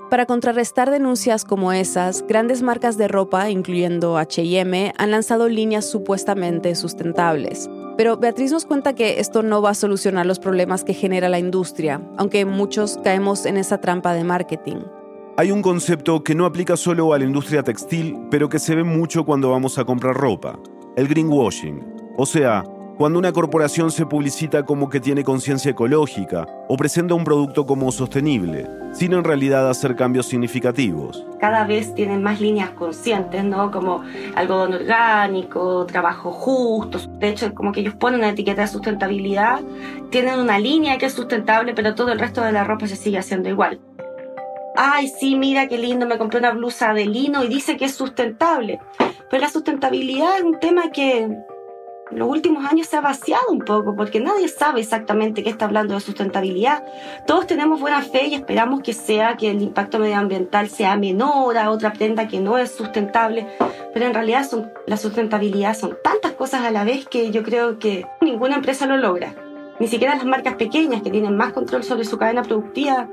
Para 0.09 0.25
contrarrestar 0.25 0.89
denuncias 0.89 1.43
como 1.43 1.71
esas, 1.71 2.25
grandes 2.27 2.63
marcas 2.63 2.97
de 2.97 3.07
ropa, 3.07 3.49
incluyendo 3.51 4.17
HM, 4.17 4.93
han 4.97 5.11
lanzado 5.11 5.49
líneas 5.49 5.85
supuestamente 5.85 6.73
sustentables. 6.75 7.69
Pero 7.97 8.17
Beatriz 8.17 8.51
nos 8.51 8.65
cuenta 8.65 8.93
que 8.93 9.19
esto 9.19 9.43
no 9.43 9.61
va 9.61 9.71
a 9.71 9.75
solucionar 9.75 10.25
los 10.25 10.39
problemas 10.39 10.83
que 10.83 10.93
genera 10.93 11.29
la 11.29 11.39
industria, 11.39 12.01
aunque 12.17 12.45
muchos 12.45 12.97
caemos 13.03 13.45
en 13.45 13.57
esa 13.57 13.79
trampa 13.79 14.13
de 14.13 14.23
marketing. 14.23 14.77
Hay 15.35 15.51
un 15.51 15.61
concepto 15.61 16.23
que 16.23 16.33
no 16.33 16.45
aplica 16.45 16.75
solo 16.77 17.13
a 17.13 17.19
la 17.19 17.25
industria 17.25 17.61
textil, 17.61 18.17
pero 18.31 18.49
que 18.49 18.57
se 18.57 18.75
ve 18.75 18.83
mucho 18.83 19.25
cuando 19.25 19.51
vamos 19.51 19.77
a 19.77 19.85
comprar 19.85 20.15
ropa, 20.15 20.57
el 20.97 21.07
greenwashing. 21.07 21.79
O 22.17 22.25
sea, 22.25 22.63
cuando 22.97 23.19
una 23.19 23.31
corporación 23.31 23.91
se 23.91 24.07
publicita 24.07 24.63
como 24.63 24.89
que 24.89 24.99
tiene 24.99 25.23
conciencia 25.23 25.69
ecológica 25.69 26.47
o 26.67 26.75
presenta 26.75 27.13
un 27.13 27.23
producto 27.23 27.67
como 27.67 27.91
sostenible, 27.91 28.67
sin 28.93 29.13
en 29.13 29.23
realidad 29.23 29.69
hacer 29.69 29.95
cambios 29.95 30.25
significativos. 30.25 31.23
Cada 31.39 31.65
vez 31.65 31.93
tienen 31.93 32.23
más 32.23 32.41
líneas 32.41 32.71
conscientes, 32.71 33.43
¿no? 33.43 33.69
Como 33.69 34.01
algodón 34.35 34.73
orgánico, 34.73 35.85
trabajo 35.85 36.31
justo. 36.31 36.97
De 37.19 37.29
hecho, 37.29 37.53
como 37.53 37.71
que 37.71 37.81
ellos 37.81 37.93
ponen 37.93 38.21
una 38.21 38.29
etiqueta 38.29 38.63
de 38.63 38.67
sustentabilidad, 38.67 39.59
tienen 40.09 40.39
una 40.39 40.57
línea 40.57 40.97
que 40.97 41.05
es 41.05 41.13
sustentable, 41.13 41.75
pero 41.75 41.93
todo 41.93 42.11
el 42.11 42.17
resto 42.17 42.41
de 42.41 42.51
la 42.51 42.63
ropa 42.63 42.87
se 42.87 42.95
sigue 42.95 43.19
haciendo 43.19 43.49
igual. 43.49 43.79
Ay, 44.79 45.07
sí, 45.07 45.35
mira 45.35 45.67
qué 45.67 45.79
lindo, 45.79 46.05
me 46.05 46.19
compré 46.19 46.37
una 46.37 46.51
blusa 46.51 46.93
de 46.93 47.07
lino 47.07 47.43
y 47.43 47.47
dice 47.47 47.77
que 47.77 47.85
es 47.85 47.95
sustentable. 47.95 48.79
Pero 49.27 49.41
la 49.41 49.49
sustentabilidad 49.49 50.37
es 50.37 50.43
un 50.43 50.59
tema 50.59 50.91
que 50.91 51.21
en 51.21 51.43
los 52.11 52.29
últimos 52.29 52.63
años 52.63 52.85
se 52.85 52.95
ha 52.95 53.01
vaciado 53.01 53.47
un 53.49 53.61
poco 53.61 53.95
porque 53.95 54.19
nadie 54.19 54.47
sabe 54.47 54.81
exactamente 54.81 55.41
qué 55.41 55.49
está 55.49 55.65
hablando 55.65 55.95
de 55.95 55.99
sustentabilidad. 55.99 56.83
Todos 57.25 57.47
tenemos 57.47 57.79
buena 57.79 58.03
fe 58.03 58.27
y 58.27 58.35
esperamos 58.35 58.81
que 58.81 58.93
sea 58.93 59.35
que 59.35 59.49
el 59.49 59.63
impacto 59.63 59.97
medioambiental 59.97 60.69
sea 60.69 60.95
menor 60.95 61.57
a 61.57 61.71
otra 61.71 61.91
prenda 61.93 62.27
que 62.27 62.39
no 62.39 62.59
es 62.59 62.69
sustentable, 62.69 63.47
pero 63.95 64.05
en 64.05 64.13
realidad 64.13 64.47
son, 64.47 64.71
la 64.85 64.97
sustentabilidad 64.97 65.75
son 65.75 65.97
tantas 66.03 66.33
cosas 66.33 66.61
a 66.61 66.69
la 66.69 66.83
vez 66.83 67.07
que 67.07 67.31
yo 67.31 67.41
creo 67.41 67.79
que 67.79 68.05
ninguna 68.21 68.57
empresa 68.57 68.85
lo 68.85 68.97
logra. 68.97 69.33
Ni 69.79 69.87
siquiera 69.87 70.13
las 70.13 70.25
marcas 70.25 70.53
pequeñas 70.53 71.01
que 71.01 71.09
tienen 71.09 71.35
más 71.35 71.51
control 71.51 71.83
sobre 71.83 72.05
su 72.05 72.19
cadena 72.19 72.43
productiva 72.43 73.09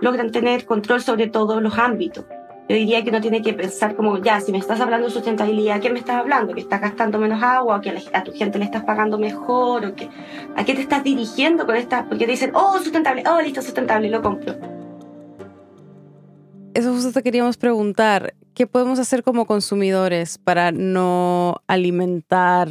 logran 0.00 0.30
tener 0.30 0.64
control 0.66 1.00
sobre 1.02 1.28
todos 1.28 1.62
los 1.62 1.78
ámbitos. 1.78 2.24
Yo 2.68 2.74
diría 2.74 3.04
que 3.04 3.10
uno 3.10 3.20
tiene 3.20 3.42
que 3.42 3.54
pensar 3.54 3.94
como, 3.94 4.18
ya, 4.18 4.40
si 4.40 4.50
me 4.50 4.58
estás 4.58 4.80
hablando 4.80 5.06
de 5.06 5.12
sustentabilidad, 5.12 5.80
¿qué 5.80 5.88
me 5.88 6.00
estás 6.00 6.16
hablando? 6.16 6.52
¿Que 6.52 6.60
estás 6.60 6.80
gastando 6.80 7.18
menos 7.18 7.40
agua? 7.40 7.76
¿O 7.76 7.80
que 7.80 7.96
a, 8.12 8.24
tu 8.24 8.32
gente 8.32 8.58
le 8.58 8.64
estás 8.64 8.82
pagando 8.82 9.18
mejor? 9.18 9.86
¿O 9.86 9.94
que, 9.94 10.08
a 10.56 10.64
qué 10.64 10.74
te 10.74 10.80
estás 10.80 11.04
dirigiendo 11.04 11.64
con 11.64 11.76
esta? 11.76 12.06
Porque 12.08 12.24
te 12.24 12.32
dicen, 12.32 12.50
oh, 12.54 12.78
sustentable, 12.78 13.22
oh, 13.28 13.40
listo, 13.40 13.62
sustentable, 13.62 14.10
lo 14.10 14.20
compro. 14.20 14.56
Eso 16.74 16.92
justo 16.92 17.12
te 17.12 17.22
queríamos 17.22 17.56
preguntar, 17.56 18.34
¿qué 18.52 18.66
podemos 18.66 18.98
hacer 18.98 19.22
como 19.22 19.46
consumidores 19.46 20.36
para 20.36 20.72
no 20.72 21.62
alimentar 21.68 22.68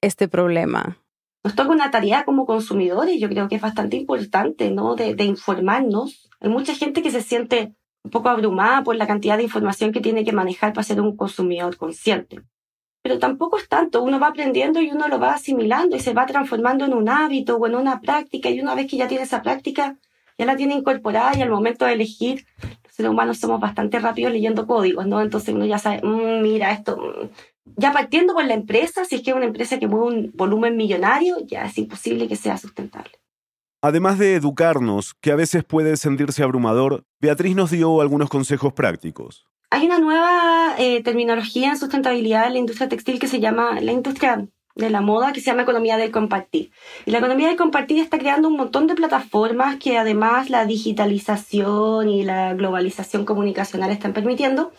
este 0.00 0.28
problema? 0.28 0.96
Nos 1.44 1.54
toca 1.54 1.70
una 1.70 1.90
tarea 1.90 2.24
como 2.24 2.46
consumidores, 2.46 3.20
yo 3.20 3.28
creo 3.28 3.48
que 3.48 3.56
es 3.56 3.60
bastante 3.60 3.96
importante, 3.96 4.70
¿no? 4.70 4.94
De, 4.96 5.14
de 5.14 5.24
informarnos. 5.24 6.30
Hay 6.40 6.48
mucha 6.48 6.74
gente 6.74 7.02
que 7.02 7.10
se 7.10 7.20
siente 7.20 7.74
un 8.02 8.10
poco 8.10 8.30
abrumada 8.30 8.82
por 8.82 8.96
la 8.96 9.06
cantidad 9.06 9.36
de 9.36 9.42
información 9.42 9.92
que 9.92 10.00
tiene 10.00 10.24
que 10.24 10.32
manejar 10.32 10.72
para 10.72 10.84
ser 10.84 11.00
un 11.00 11.16
consumidor 11.16 11.76
consciente. 11.76 12.40
Pero 13.02 13.18
tampoco 13.18 13.58
es 13.58 13.68
tanto, 13.68 14.02
uno 14.02 14.18
va 14.18 14.28
aprendiendo 14.28 14.80
y 14.80 14.90
uno 14.90 15.08
lo 15.08 15.20
va 15.20 15.34
asimilando 15.34 15.96
y 15.96 16.00
se 16.00 16.14
va 16.14 16.24
transformando 16.24 16.86
en 16.86 16.94
un 16.94 17.10
hábito 17.10 17.56
o 17.56 17.66
en 17.66 17.74
una 17.74 18.00
práctica 18.00 18.48
y 18.48 18.60
una 18.60 18.74
vez 18.74 18.90
que 18.90 18.96
ya 18.96 19.08
tiene 19.08 19.24
esa 19.24 19.42
práctica, 19.42 19.98
ya 20.38 20.46
la 20.46 20.56
tiene 20.56 20.74
incorporada 20.74 21.36
y 21.36 21.42
al 21.42 21.50
momento 21.50 21.84
de 21.84 21.92
elegir, 21.92 22.46
los 22.82 22.94
seres 22.94 23.10
humanos 23.10 23.38
somos 23.38 23.60
bastante 23.60 23.98
rápidos 23.98 24.32
leyendo 24.32 24.66
códigos, 24.66 25.06
¿no? 25.06 25.20
Entonces 25.20 25.54
uno 25.54 25.66
ya 25.66 25.78
sabe, 25.78 26.00
mm, 26.02 26.40
mira 26.40 26.72
esto, 26.72 26.96
mm". 26.96 27.28
Ya 27.76 27.92
partiendo 27.92 28.34
por 28.34 28.44
la 28.44 28.54
empresa, 28.54 29.04
si 29.04 29.16
es 29.16 29.22
que 29.22 29.30
es 29.30 29.36
una 29.36 29.46
empresa 29.46 29.78
que 29.78 29.86
mueve 29.86 30.06
un 30.06 30.32
volumen 30.34 30.76
millonario, 30.76 31.36
ya 31.46 31.64
es 31.66 31.78
imposible 31.78 32.28
que 32.28 32.36
sea 32.36 32.58
sustentable. 32.58 33.12
Además 33.82 34.18
de 34.18 34.34
educarnos, 34.34 35.14
que 35.20 35.30
a 35.30 35.36
veces 35.36 35.64
puede 35.64 35.96
sentirse 35.96 36.42
abrumador, 36.42 37.04
Beatriz 37.20 37.54
nos 37.54 37.70
dio 37.70 38.00
algunos 38.00 38.30
consejos 38.30 38.72
prácticos. 38.72 39.46
Hay 39.70 39.86
una 39.86 39.98
nueva 39.98 40.74
eh, 40.78 41.02
terminología 41.02 41.70
en 41.70 41.76
sustentabilidad 41.76 42.46
en 42.46 42.54
la 42.54 42.58
industria 42.60 42.88
textil 42.88 43.18
que 43.18 43.28
se 43.28 43.40
llama 43.40 43.80
la 43.80 43.92
industria 43.92 44.48
de 44.74 44.90
la 44.90 45.00
moda 45.00 45.32
que 45.32 45.40
se 45.40 45.46
llama 45.46 45.62
economía 45.62 45.96
del 45.96 46.10
compartir. 46.10 46.70
Y 47.06 47.10
la 47.10 47.18
economía 47.18 47.48
del 47.48 47.56
compartir 47.56 47.98
está 47.98 48.18
creando 48.18 48.48
un 48.48 48.56
montón 48.56 48.86
de 48.86 48.94
plataformas 48.94 49.76
que 49.76 49.98
además 49.98 50.50
la 50.50 50.66
digitalización 50.66 52.08
y 52.08 52.24
la 52.24 52.54
globalización 52.54 53.24
comunicacional 53.24 53.90
están 53.90 54.12
permitiendo, 54.12 54.72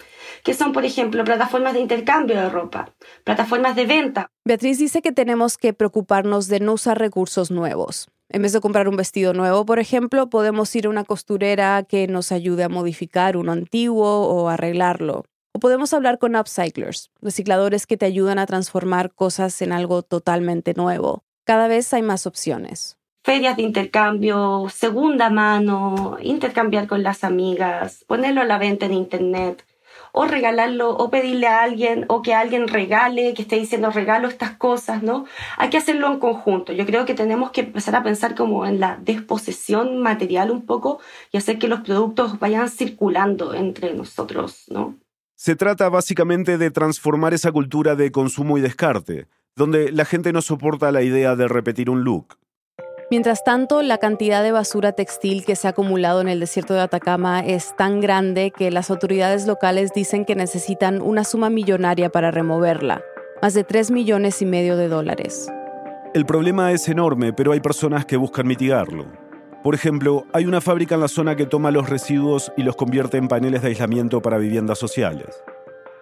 que 0.46 0.54
son, 0.54 0.74
por 0.74 0.86
ejemplo, 0.86 1.24
plataformas 1.24 1.74
de 1.74 1.80
intercambio 1.80 2.36
de 2.36 2.50
ropa, 2.50 2.94
plataformas 3.24 3.76
de 3.76 3.88
venta. 3.88 4.30
Beatriz 4.46 4.78
dice 4.78 5.02
que 5.02 5.12
tenemos 5.12 5.58
que 5.58 5.74
preocuparnos 5.74 6.48
de 6.48 6.60
no 6.60 6.74
usar 6.74 7.00
recursos 7.00 7.50
nuevos. 7.50 8.10
En 8.30 8.44
vez 8.44 8.54
de 8.54 8.62
comprar 8.62 8.88
un 8.88 8.96
vestido 8.96 9.34
nuevo, 9.34 9.66
por 9.66 9.80
ejemplo, 9.80 10.30
podemos 10.30 10.74
ir 10.76 10.86
a 10.86 10.90
una 10.90 11.04
costurera 11.04 11.82
que 11.82 12.08
nos 12.08 12.32
ayude 12.32 12.64
a 12.64 12.70
modificar 12.70 13.38
uno 13.38 13.54
antiguo 13.54 14.28
o 14.28 14.48
arreglarlo. 14.48 15.26
O 15.52 15.60
podemos 15.60 15.94
hablar 15.94 16.20
con 16.20 16.36
upcyclers, 16.36 17.10
recicladores 17.24 17.88
que 17.88 17.98
te 17.98 18.06
ayudan 18.06 18.38
a 18.38 18.46
transformar 18.46 19.16
cosas 19.16 19.60
en 19.64 19.72
algo 19.72 20.04
totalmente 20.04 20.76
nuevo. 20.76 21.24
Cada 21.44 21.68
vez 21.68 21.92
hay 21.92 22.04
más 22.04 22.28
opciones. 22.28 22.98
Ferias 23.24 23.58
de 23.58 23.64
intercambio, 23.64 24.68
segunda 24.70 25.32
mano, 25.32 26.18
intercambiar 26.22 26.86
con 26.86 27.02
las 27.02 27.24
amigas, 27.24 28.06
ponerlo 28.08 28.42
a 28.42 28.46
la 28.46 28.60
venta 28.60 28.86
en 28.86 28.94
internet, 28.94 29.66
o 30.18 30.26
regalarlo, 30.26 30.92
o 30.92 31.10
pedirle 31.10 31.48
a 31.48 31.62
alguien, 31.62 32.06
o 32.08 32.22
que 32.22 32.34
alguien 32.34 32.70
regale, 32.70 33.34
que 33.34 33.42
esté 33.42 33.58
diciendo 33.58 33.92
regalo 33.92 34.30
estas 34.30 34.52
cosas, 34.52 35.04
¿no? 35.04 35.26
Hay 35.58 35.70
que 35.70 35.78
hacerlo 35.78 36.08
en 36.08 36.20
conjunto. 36.20 36.72
Yo 36.72 36.86
creo 36.86 37.06
que 37.06 37.14
tenemos 37.14 37.52
que 37.52 37.62
empezar 37.62 37.98
a 37.98 38.04
pensar 38.04 38.34
como 38.34 38.66
en 38.66 38.80
la 38.80 38.98
desposesión 39.02 40.02
material 40.02 40.52
un 40.52 40.66
poco 40.66 41.00
y 41.34 41.38
hacer 41.38 41.60
que 41.60 41.68
los 41.68 41.82
productos 41.82 42.40
vayan 42.40 42.70
circulando 42.70 43.54
entre 43.54 43.94
nosotros, 43.94 44.64
¿no? 44.70 44.96
Se 45.36 45.58
trata 45.58 45.90
básicamente 45.90 46.58
de 46.58 46.72
transformar 46.72 47.34
esa 47.34 47.52
cultura 47.52 47.96
de 47.96 48.10
consumo 48.14 48.58
y 48.58 48.62
descarte, 48.62 49.28
donde 49.54 49.92
la 49.92 50.06
gente 50.06 50.32
no 50.32 50.42
soporta 50.42 50.94
la 50.94 51.02
idea 51.02 51.36
de 51.36 51.50
repetir 51.50 51.90
un 51.90 52.06
look. 52.06 52.38
Mientras 53.12 53.44
tanto, 53.44 53.84
la 53.84 54.00
cantidad 54.00 54.42
de 54.42 54.52
basura 54.52 54.94
textil 54.94 55.46
que 55.46 55.56
se 55.56 55.68
ha 55.68 55.72
acumulado 55.72 56.22
en 56.22 56.28
el 56.28 56.40
desierto 56.40 56.74
de 56.74 56.82
Atacama 56.82 57.42
es 57.42 57.76
tan 57.76 58.00
grande 58.00 58.50
que 58.50 58.72
las 58.72 58.90
autoridades 58.90 59.46
locales 59.46 59.92
dicen 59.94 60.26
que 60.26 60.36
necesitan 60.36 61.04
una 61.04 61.24
suma 61.24 61.52
millonaria 61.52 62.10
para 62.10 62.32
removerla, 62.32 63.04
más 63.44 63.54
de 63.54 63.64
3 63.64 63.92
millones 63.92 64.42
y 64.42 64.48
medio 64.48 64.76
de 64.76 64.88
dólares. 64.88 65.48
El 66.16 66.26
problema 66.26 66.72
es 66.72 66.88
enorme, 66.90 67.32
pero 67.32 67.52
hay 67.52 67.60
personas 67.60 68.06
que 68.06 68.18
buscan 68.18 68.48
mitigarlo. 68.48 69.06
Por 69.64 69.76
ejemplo, 69.76 70.26
hay 70.34 70.46
una 70.46 70.62
fábrica 70.62 70.96
en 70.96 71.02
la 71.02 71.08
zona 71.08 71.36
que 71.36 71.46
toma 71.46 71.70
los 71.70 71.88
residuos 71.88 72.52
y 72.58 72.64
los 72.64 72.76
convierte 72.76 73.18
en 73.18 73.28
paneles 73.28 73.62
de 73.62 73.68
aislamiento 73.68 74.22
para 74.22 74.40
viviendas 74.40 74.80
sociales. 74.80 75.44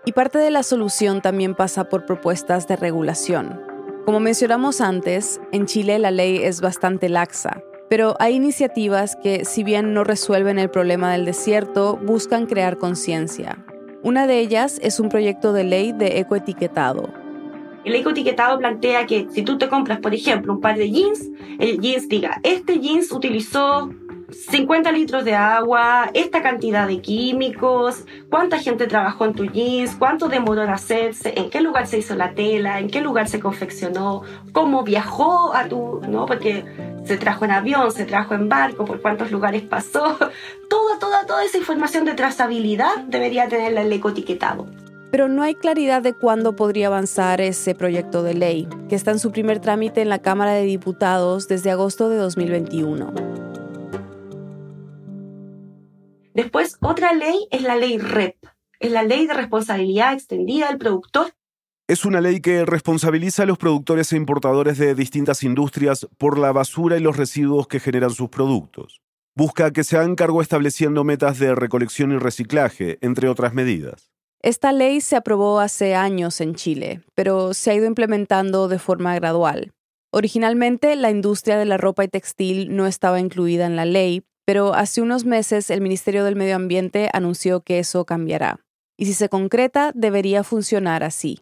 Y 0.05 0.13
parte 0.13 0.37
de 0.37 0.51
la 0.51 0.63
solución 0.63 1.21
también 1.21 1.53
pasa 1.53 1.85
por 1.85 2.05
propuestas 2.05 2.67
de 2.67 2.77
regulación. 2.77 3.72
Como 4.05 4.19
mencionamos 4.19 4.81
antes, 4.81 5.39
en 5.53 5.65
Chile 5.65 5.97
la 5.97 6.11
ley 6.11 6.37
es 6.43 6.59
bastante 6.59 7.07
laxa, 7.07 7.63
pero 7.89 8.15
hay 8.19 8.35
iniciativas 8.35 9.15
que, 9.15 9.45
si 9.45 9.63
bien 9.63 9.93
no 9.93 10.03
resuelven 10.03 10.59
el 10.59 10.69
problema 10.69 11.13
del 11.13 11.23
desierto, 11.23 11.95
buscan 11.95 12.45
crear 12.45 12.77
conciencia. 12.77 13.63
Una 14.01 14.27
de 14.27 14.39
ellas 14.39 14.77
es 14.83 14.99
un 14.99 15.07
proyecto 15.07 15.53
de 15.53 15.63
ley 15.63 15.93
de 15.93 16.19
ecoetiquetado, 16.19 17.09
el 17.85 17.95
ecoetiquetado 17.95 18.57
plantea 18.59 19.05
que 19.05 19.27
si 19.29 19.41
tú 19.41 19.57
te 19.57 19.67
compras, 19.67 19.99
por 19.99 20.13
ejemplo, 20.13 20.53
un 20.53 20.61
par 20.61 20.77
de 20.77 20.89
jeans, 20.89 21.29
el 21.59 21.79
jeans 21.81 22.07
diga, 22.07 22.39
este 22.43 22.79
jeans 22.79 23.11
utilizó 23.11 23.89
50 24.33 24.91
litros 24.91 25.23
de 25.25 25.35
agua, 25.35 26.09
esta 26.13 26.41
cantidad 26.41 26.87
de 26.87 27.01
químicos, 27.01 28.05
cuánta 28.29 28.59
gente 28.59 28.87
trabajó 28.87 29.25
en 29.25 29.33
tu 29.33 29.45
jeans, 29.45 29.95
cuánto 29.97 30.27
demoró 30.27 30.63
en 30.63 30.69
hacerse, 30.69 31.33
en 31.37 31.49
qué 31.49 31.61
lugar 31.61 31.87
se 31.87 31.99
hizo 31.99 32.15
la 32.15 32.33
tela, 32.33 32.79
en 32.79 32.89
qué 32.89 33.01
lugar 33.01 33.27
se 33.27 33.39
confeccionó, 33.39 34.23
cómo 34.51 34.83
viajó 34.83 35.53
a 35.55 35.67
tu, 35.67 36.01
¿no? 36.07 36.25
Porque 36.25 36.65
se 37.05 37.17
trajo 37.17 37.45
en 37.45 37.51
avión, 37.51 37.91
se 37.91 38.05
trajo 38.05 38.33
en 38.33 38.49
barco, 38.49 38.85
por 38.85 39.01
cuántos 39.01 39.31
lugares 39.31 39.61
pasó. 39.61 40.17
Toda, 40.69 40.97
toda, 40.99 41.25
toda 41.27 41.43
esa 41.43 41.59
información 41.59 42.03
de 42.03 42.15
trazabilidad 42.15 42.97
debería 43.07 43.47
tener 43.47 43.77
el 43.77 43.93
ecoetiquetado 43.93 44.65
pero 45.11 45.29
no 45.29 45.43
hay 45.43 45.53
claridad 45.53 46.01
de 46.01 46.13
cuándo 46.13 46.55
podría 46.55 46.87
avanzar 46.87 47.39
ese 47.39 47.75
proyecto 47.75 48.23
de 48.23 48.33
ley, 48.33 48.67
que 48.89 48.95
está 48.95 49.11
en 49.11 49.19
su 49.19 49.31
primer 49.31 49.59
trámite 49.59 50.01
en 50.01 50.09
la 50.09 50.17
Cámara 50.17 50.53
de 50.53 50.63
Diputados 50.63 51.47
desde 51.47 51.69
agosto 51.69 52.09
de 52.09 52.17
2021. 52.17 53.52
Después, 56.33 56.77
otra 56.81 57.13
ley 57.13 57.47
es 57.51 57.61
la 57.61 57.75
ley 57.75 57.97
REP, 57.99 58.37
es 58.79 58.91
la 58.91 59.03
ley 59.03 59.27
de 59.27 59.33
responsabilidad 59.33 60.13
extendida 60.13 60.67
del 60.67 60.79
productor. 60.79 61.33
Es 61.87 62.05
una 62.05 62.21
ley 62.21 62.41
que 62.41 62.65
responsabiliza 62.65 63.43
a 63.43 63.45
los 63.45 63.57
productores 63.57 64.11
e 64.11 64.17
importadores 64.17 64.77
de 64.77 64.95
distintas 64.95 65.43
industrias 65.43 66.07
por 66.17 66.39
la 66.39 66.51
basura 66.51 66.97
y 66.97 67.01
los 67.01 67.17
residuos 67.17 67.67
que 67.67 67.79
generan 67.79 68.09
sus 68.09 68.29
productos. 68.29 69.01
Busca 69.35 69.71
que 69.71 69.83
se 69.83 69.97
hagan 69.97 70.15
cargo 70.15 70.41
estableciendo 70.41 71.03
metas 71.03 71.39
de 71.39 71.53
recolección 71.53 72.11
y 72.11 72.17
reciclaje, 72.17 72.97
entre 73.01 73.27
otras 73.27 73.53
medidas. 73.53 74.11
Esta 74.41 74.71
ley 74.71 75.01
se 75.01 75.15
aprobó 75.15 75.59
hace 75.59 75.95
años 75.95 76.41
en 76.41 76.55
Chile, 76.55 77.01
pero 77.15 77.53
se 77.53 77.71
ha 77.71 77.75
ido 77.75 77.85
implementando 77.85 78.67
de 78.67 78.79
forma 78.79 79.15
gradual. 79.15 79.71
Originalmente, 80.11 80.95
la 80.95 81.11
industria 81.11 81.57
de 81.57 81.65
la 81.65 81.77
ropa 81.77 82.03
y 82.03 82.07
textil 82.07 82.75
no 82.75 82.85
estaba 82.85 83.19
incluida 83.19 83.65
en 83.65 83.75
la 83.75 83.85
ley, 83.85 84.23
pero 84.45 84.73
hace 84.73 85.01
unos 85.01 85.25
meses 85.25 85.69
el 85.69 85.81
Ministerio 85.81 86.23
del 86.23 86.35
Medio 86.35 86.55
Ambiente 86.55 87.09
anunció 87.13 87.61
que 87.61 87.79
eso 87.79 88.05
cambiará. 88.05 88.59
Y 88.97 89.05
si 89.05 89.13
se 89.13 89.29
concreta, 89.29 89.91
debería 89.95 90.43
funcionar 90.43 91.03
así. 91.03 91.39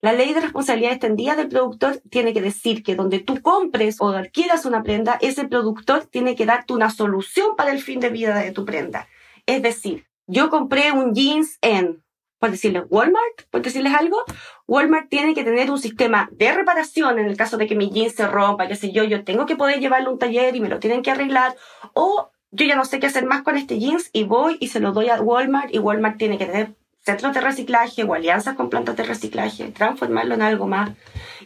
La 0.00 0.12
ley 0.12 0.32
de 0.32 0.40
responsabilidad 0.40 0.92
extendida 0.92 1.34
del 1.34 1.48
productor 1.48 2.00
tiene 2.08 2.32
que 2.32 2.40
decir 2.40 2.84
que 2.84 2.94
donde 2.94 3.18
tú 3.18 3.42
compres 3.42 3.96
o 4.00 4.10
adquieras 4.10 4.64
una 4.64 4.84
prenda, 4.84 5.18
ese 5.20 5.48
productor 5.48 6.06
tiene 6.06 6.36
que 6.36 6.46
darte 6.46 6.72
una 6.72 6.90
solución 6.90 7.56
para 7.56 7.72
el 7.72 7.82
fin 7.82 7.98
de 7.98 8.10
vida 8.10 8.38
de 8.38 8.52
tu 8.52 8.64
prenda. 8.64 9.08
Es 9.46 9.60
decir, 9.60 10.06
yo 10.28 10.50
compré 10.50 10.92
un 10.92 11.14
jeans 11.14 11.58
en 11.62 12.04
por 12.38 12.50
decirles 12.50 12.84
Walmart, 12.88 13.42
por 13.50 13.62
decirles 13.62 13.94
algo, 13.94 14.22
Walmart 14.66 15.08
tiene 15.08 15.34
que 15.34 15.44
tener 15.44 15.70
un 15.70 15.78
sistema 15.78 16.28
de 16.32 16.52
reparación 16.52 17.18
en 17.18 17.26
el 17.26 17.36
caso 17.36 17.56
de 17.56 17.66
que 17.66 17.74
mi 17.74 17.90
jeans 17.90 18.14
se 18.14 18.26
rompa, 18.26 18.68
qué 18.68 18.76
sé 18.76 18.92
yo, 18.92 19.04
yo 19.04 19.24
tengo 19.24 19.46
que 19.46 19.56
poder 19.56 19.80
llevarlo 19.80 20.10
a 20.10 20.12
un 20.12 20.18
taller 20.18 20.54
y 20.56 20.60
me 20.60 20.68
lo 20.68 20.78
tienen 20.78 21.02
que 21.02 21.10
arreglar, 21.10 21.56
o 21.94 22.30
yo 22.50 22.66
ya 22.66 22.76
no 22.76 22.84
sé 22.84 22.98
qué 23.00 23.06
hacer 23.06 23.26
más 23.26 23.42
con 23.42 23.56
este 23.56 23.78
jeans 23.78 24.10
y 24.12 24.24
voy 24.24 24.56
y 24.60 24.68
se 24.68 24.80
lo 24.80 24.92
doy 24.92 25.08
a 25.08 25.20
Walmart 25.20 25.74
y 25.74 25.78
Walmart 25.78 26.18
tiene 26.18 26.38
que 26.38 26.46
tener 26.46 26.74
centros 27.00 27.34
de 27.34 27.40
reciclaje 27.40 28.04
o 28.04 28.14
alianzas 28.14 28.54
con 28.54 28.70
plantas 28.70 28.96
de 28.96 29.02
reciclaje, 29.02 29.70
transformarlo 29.70 30.34
en 30.34 30.42
algo 30.42 30.66
más 30.66 30.90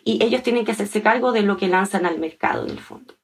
y 0.04 0.22
ellos 0.24 0.42
tienen 0.42 0.64
que 0.64 0.72
hacerse 0.72 1.02
cargo 1.02 1.32
de 1.32 1.42
lo 1.42 1.56
que 1.56 1.68
lanzan 1.68 2.06
al 2.06 2.18
mercado 2.18 2.64
en 2.64 2.70
el 2.70 2.80
fondo. 2.80 3.14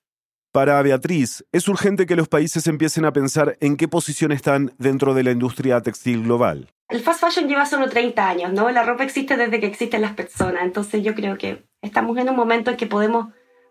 Para 0.53 0.81
Beatriz, 0.83 1.45
es 1.53 1.69
urgente 1.69 2.07
que 2.07 2.17
los 2.17 2.29
países 2.29 2.67
empiecen 2.67 3.05
a 3.05 3.13
pensar 3.13 3.57
en 3.61 3.77
qué 3.77 3.87
posición 3.87 4.33
están 4.33 4.73
dentro 4.79 5.15
de 5.15 5.23
la 5.23 5.31
industria 5.31 5.81
textil 5.83 6.23
global. 6.25 6.71
El 6.91 7.01
fast 7.01 7.21
fashion 7.21 7.49
lleva 7.49 7.67
solo 7.67 7.91
30 7.91 8.27
años, 8.27 8.53
¿no? 8.55 8.71
La 8.71 8.83
ropa 8.83 9.05
existe 9.05 9.37
desde 9.37 9.61
que 9.61 9.67
existen 9.67 10.01
las 10.01 10.15
personas, 10.15 10.63
entonces 10.63 11.05
yo 11.05 11.15
creo 11.15 11.37
que 11.37 11.67
estamos 11.83 12.17
en 12.17 12.31
un 12.31 12.37
momento 12.37 12.71
en 12.71 12.79
que 12.79 12.87
podemos 12.87 13.27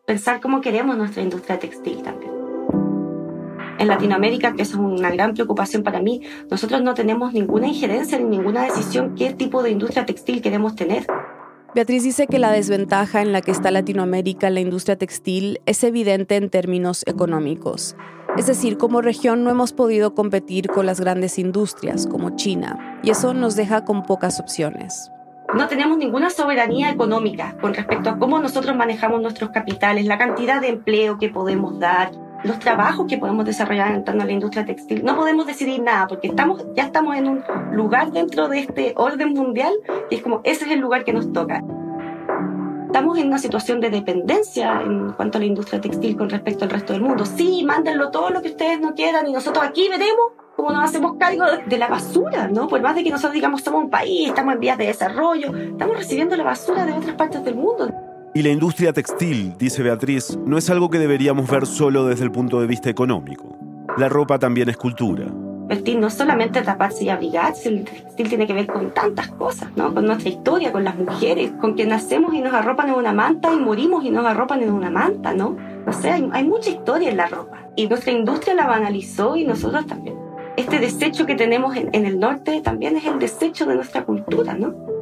pensar 0.05 0.39
cómo 0.39 0.61
queremos 0.61 0.95
nuestra 0.97 1.23
industria 1.23 1.57
textil 1.57 2.03
también. 2.03 2.31
En 3.79 3.87
Latinoamérica, 3.87 4.53
que 4.53 4.61
es 4.61 4.75
una 4.75 5.09
gran 5.09 5.33
preocupación 5.33 5.81
para 5.81 5.99
mí, 5.99 6.21
nosotros 6.51 6.83
no 6.83 6.93
tenemos 6.93 7.33
ninguna 7.33 7.65
injerencia 7.65 8.19
ni 8.19 8.25
ninguna 8.25 8.65
decisión 8.65 9.15
qué 9.15 9.33
tipo 9.33 9.63
de 9.63 9.71
industria 9.71 10.05
textil 10.05 10.43
queremos 10.43 10.75
tener. 10.75 11.07
Beatriz 11.73 12.03
dice 12.03 12.27
que 12.27 12.37
la 12.37 12.51
desventaja 12.51 13.23
en 13.23 13.31
la 13.31 13.41
que 13.41 13.49
está 13.49 13.71
Latinoamérica 13.71 14.47
en 14.47 14.53
la 14.53 14.59
industria 14.59 14.95
textil 14.95 15.59
es 15.65 15.83
evidente 15.83 16.35
en 16.35 16.51
términos 16.51 17.01
económicos. 17.07 17.95
Es 18.37 18.45
decir, 18.45 18.77
como 18.77 19.01
región 19.01 19.43
no 19.43 19.49
hemos 19.49 19.73
podido 19.73 20.13
competir 20.13 20.67
con 20.67 20.85
las 20.85 20.99
grandes 20.99 21.39
industrias 21.39 22.05
como 22.05 22.35
China, 22.35 22.99
y 23.01 23.09
eso 23.09 23.33
nos 23.33 23.55
deja 23.55 23.83
con 23.83 24.03
pocas 24.03 24.39
opciones. 24.39 25.11
No 25.55 25.67
tenemos 25.67 25.97
ninguna 25.97 26.29
soberanía 26.29 26.91
económica 26.91 27.55
con 27.59 27.73
respecto 27.73 28.11
a 28.11 28.19
cómo 28.19 28.37
nosotros 28.39 28.75
manejamos 28.75 29.23
nuestros 29.23 29.49
capitales, 29.49 30.05
la 30.05 30.19
cantidad 30.19 30.61
de 30.61 30.67
empleo 30.67 31.17
que 31.17 31.29
podemos 31.29 31.79
dar, 31.79 32.11
los 32.43 32.59
trabajos 32.59 33.07
que 33.07 33.17
podemos 33.17 33.43
desarrollar 33.43 34.03
en 34.05 34.17
la 34.17 34.31
industria 34.31 34.65
textil. 34.65 35.03
No 35.03 35.15
podemos 35.15 35.47
decidir 35.47 35.81
nada 35.81 36.07
porque 36.07 36.27
estamos, 36.27 36.63
ya 36.75 36.83
estamos 36.83 37.15
en 37.15 37.27
un 37.27 37.43
lugar 37.71 38.11
dentro 38.11 38.49
de 38.49 38.59
este 38.59 38.93
orden 38.97 39.33
mundial 39.33 39.73
y 40.11 40.15
es 40.15 40.21
como 40.21 40.41
ese 40.43 40.65
es 40.65 40.71
el 40.71 40.79
lugar 40.79 41.03
que 41.05 41.13
nos 41.13 41.33
toca 41.33 41.63
estamos 42.97 43.19
en 43.19 43.27
una 43.27 43.37
situación 43.37 43.79
de 43.79 43.91
dependencia 43.91 44.81
en 44.81 45.11
cuanto 45.11 45.37
a 45.37 45.41
la 45.41 45.45
industria 45.45 45.79
textil 45.79 46.17
con 46.17 46.31
respecto 46.31 46.65
al 46.65 46.71
resto 46.71 46.93
del 46.93 47.03
mundo. 47.03 47.27
Sí, 47.27 47.63
mándenlo 47.63 48.09
todo 48.09 48.31
lo 48.31 48.41
que 48.41 48.49
ustedes 48.49 48.79
no 48.79 48.95
quieran 48.95 49.27
y 49.27 49.33
nosotros 49.33 49.63
aquí 49.63 49.87
veremos 49.87 50.31
cómo 50.55 50.71
nos 50.71 50.83
hacemos 50.83 51.15
cargo 51.19 51.45
de 51.63 51.77
la 51.77 51.89
basura, 51.89 52.47
¿no? 52.47 52.67
Por 52.67 52.81
más 52.81 52.95
de 52.95 53.03
que 53.03 53.11
nosotros 53.11 53.33
digamos 53.33 53.61
somos 53.61 53.83
un 53.83 53.91
país, 53.91 54.29
estamos 54.29 54.55
en 54.55 54.59
vías 54.59 54.79
de 54.79 54.87
desarrollo, 54.87 55.55
estamos 55.55 55.95
recibiendo 55.95 56.35
la 56.35 56.43
basura 56.43 56.87
de 56.87 56.93
otras 56.93 57.15
partes 57.15 57.43
del 57.43 57.53
mundo. 57.53 57.87
Y 58.33 58.41
la 58.41 58.49
industria 58.49 58.91
textil, 58.93 59.53
dice 59.59 59.83
Beatriz, 59.83 60.35
no 60.43 60.57
es 60.57 60.67
algo 60.71 60.89
que 60.89 60.97
deberíamos 60.97 61.47
ver 61.47 61.67
solo 61.67 62.07
desde 62.07 62.23
el 62.23 62.31
punto 62.31 62.59
de 62.59 62.65
vista 62.65 62.89
económico. 62.89 63.59
La 63.97 64.09
ropa 64.09 64.39
también 64.39 64.69
es 64.69 64.77
cultura. 64.77 65.27
Vestir 65.67 65.99
no 65.99 66.09
solamente 66.09 66.61
taparse 66.61 67.03
y 67.03 67.09
abrigarse, 67.09 67.69
el 67.69 67.83
textil 67.83 68.29
tiene 68.29 68.47
que 68.47 68.53
ver 68.53 68.67
con 68.67 68.91
tantas 68.91 69.27
cosas, 69.29 69.69
¿no? 69.75 69.93
Con 69.93 70.05
nuestra 70.05 70.29
historia, 70.29 70.71
con 70.71 70.83
las 70.83 70.97
mujeres, 70.97 71.51
con 71.59 71.75
que 71.75 71.85
nacemos 71.85 72.33
y 72.33 72.39
nos 72.39 72.53
arropan 72.53 72.89
en 72.89 72.95
una 72.95 73.13
manta 73.13 73.53
y 73.53 73.57
morimos 73.57 74.05
y 74.05 74.09
nos 74.09 74.25
arropan 74.25 74.63
en 74.63 74.71
una 74.71 74.89
manta, 74.89 75.33
¿no? 75.33 75.57
No 75.85 75.93
sé, 75.93 76.09
hay, 76.09 76.29
hay 76.31 76.43
mucha 76.45 76.69
historia 76.69 77.09
en 77.09 77.17
la 77.17 77.27
ropa. 77.27 77.67
Y 77.75 77.87
nuestra 77.87 78.11
industria 78.11 78.55
la 78.55 78.65
banalizó 78.65 79.35
y 79.35 79.43
nosotros 79.43 79.85
también. 79.85 80.17
Este 80.55 80.79
desecho 80.79 81.25
que 81.25 81.35
tenemos 81.35 81.75
en, 81.75 81.89
en 81.93 82.05
el 82.05 82.19
norte 82.19 82.61
también 82.61 82.95
es 82.95 83.05
el 83.05 83.19
desecho 83.19 83.65
de 83.65 83.75
nuestra 83.75 84.05
cultura, 84.05 84.53
¿no? 84.53 84.96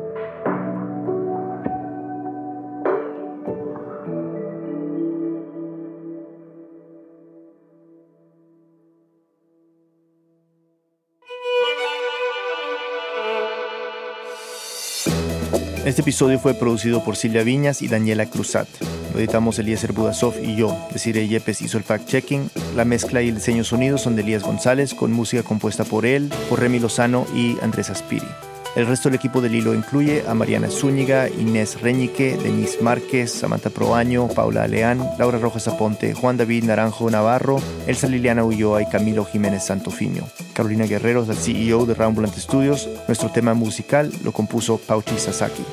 Este 15.85 16.01
episodio 16.01 16.39
fue 16.39 16.55
producido 16.55 17.03
por 17.03 17.15
Silvia 17.15 17.43
Viñas 17.43 17.83
y 17.83 17.87
Daniela 17.87 18.25
Cruzat. 18.25 18.67
Lo 19.13 19.19
editamos 19.19 19.59
Eliezer 19.59 19.93
Budasov 19.93 20.33
y 20.43 20.55
yo. 20.55 20.75
Desiree 20.91 21.27
Yepes 21.27 21.61
hizo 21.61 21.77
el 21.77 21.83
fact-checking. 21.83 22.49
La 22.75 22.85
mezcla 22.85 23.21
y 23.21 23.29
el 23.29 23.35
diseño 23.35 23.63
sonido 23.63 23.99
son 23.99 24.15
de 24.15 24.23
Elías 24.23 24.41
González, 24.41 24.95
con 24.95 25.11
música 25.11 25.43
compuesta 25.43 25.83
por 25.83 26.07
él, 26.07 26.33
por 26.49 26.59
Remy 26.59 26.79
Lozano 26.79 27.27
y 27.35 27.57
Andrés 27.61 27.91
Aspiri. 27.91 28.25
El 28.75 28.87
resto 28.87 29.07
del 29.07 29.15
equipo 29.15 29.39
del 29.39 29.55
hilo 29.55 29.73
incluye 29.73 30.25
a 30.27 30.33
Mariana 30.33 30.69
Zúñiga, 30.69 31.29
Inés 31.29 31.79
Reñique, 31.79 32.35
Denise 32.35 32.81
Márquez, 32.81 33.31
Samantha 33.31 33.69
Proaño, 33.69 34.27
Paula 34.27 34.63
Aleán, 34.63 35.01
Laura 35.17 35.37
Rojas 35.37 35.69
Aponte, 35.69 36.13
Juan 36.13 36.35
David 36.35 36.65
Naranjo 36.65 37.09
Navarro, 37.09 37.61
Elsa 37.87 38.07
Liliana 38.07 38.43
Ulloa 38.43 38.81
y 38.81 38.87
Camilo 38.87 39.23
Jiménez 39.23 39.63
Santofimio. 39.63 40.27
Carolina 40.53 40.85
Guerrero 40.87 41.21
es 41.21 41.29
la 41.29 41.35
CEO 41.35 41.85
de 41.85 41.93
Rambulante 41.93 42.41
Studios. 42.41 42.89
Nuestro 43.07 43.29
tema 43.29 43.53
musical 43.53 44.11
lo 44.25 44.33
compuso 44.33 44.77
Pauchi 44.77 45.17
Sasaki. 45.17 45.63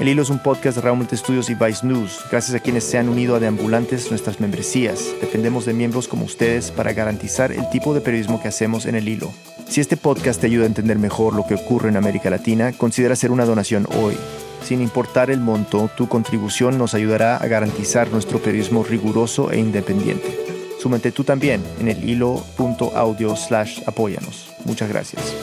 El 0.00 0.08
Hilo 0.08 0.22
es 0.22 0.30
un 0.30 0.40
podcast 0.40 0.76
de 0.76 0.82
Raumult 0.82 1.12
Studios 1.12 1.50
y 1.50 1.54
Vice 1.54 1.86
News. 1.86 2.20
Gracias 2.30 2.56
a 2.56 2.60
quienes 2.60 2.82
se 2.82 2.98
han 2.98 3.08
unido 3.08 3.36
a 3.36 3.40
Deambulantes 3.40 4.10
nuestras 4.10 4.40
membresías. 4.40 5.04
Dependemos 5.20 5.64
de 5.64 5.74
miembros 5.74 6.08
como 6.08 6.24
ustedes 6.24 6.72
para 6.72 6.92
garantizar 6.92 7.52
el 7.52 7.68
tipo 7.70 7.94
de 7.94 8.00
periodismo 8.00 8.40
que 8.40 8.48
hacemos 8.48 8.86
en 8.86 8.96
El 8.96 9.08
Hilo. 9.08 9.32
Si 9.68 9.82
este 9.82 9.98
podcast 9.98 10.40
te 10.40 10.46
ayuda 10.46 10.64
a 10.64 10.66
entender 10.66 10.98
mejor 10.98 11.34
lo 11.34 11.46
que 11.46 11.54
ocurre 11.54 11.90
en 11.90 11.98
América 11.98 12.30
Latina, 12.30 12.72
considera 12.72 13.12
hacer 13.12 13.30
una 13.30 13.44
donación 13.44 13.86
hoy. 14.00 14.16
Sin 14.64 14.80
importar 14.80 15.30
el 15.30 15.40
monto, 15.40 15.90
tu 15.94 16.08
contribución 16.08 16.78
nos 16.78 16.94
ayudará 16.94 17.36
a 17.36 17.46
garantizar 17.48 18.10
nuestro 18.10 18.38
periodismo 18.38 18.82
riguroso 18.82 19.50
e 19.52 19.58
independiente. 19.58 20.38
Súmate 20.80 21.12
tú 21.12 21.22
también 21.22 21.62
en 21.80 21.88
el 21.88 22.08
hilo.audio 22.08 23.36
slash 23.36 23.82
apóyanos. 23.86 24.48
Muchas 24.64 24.88
gracias. 24.88 25.34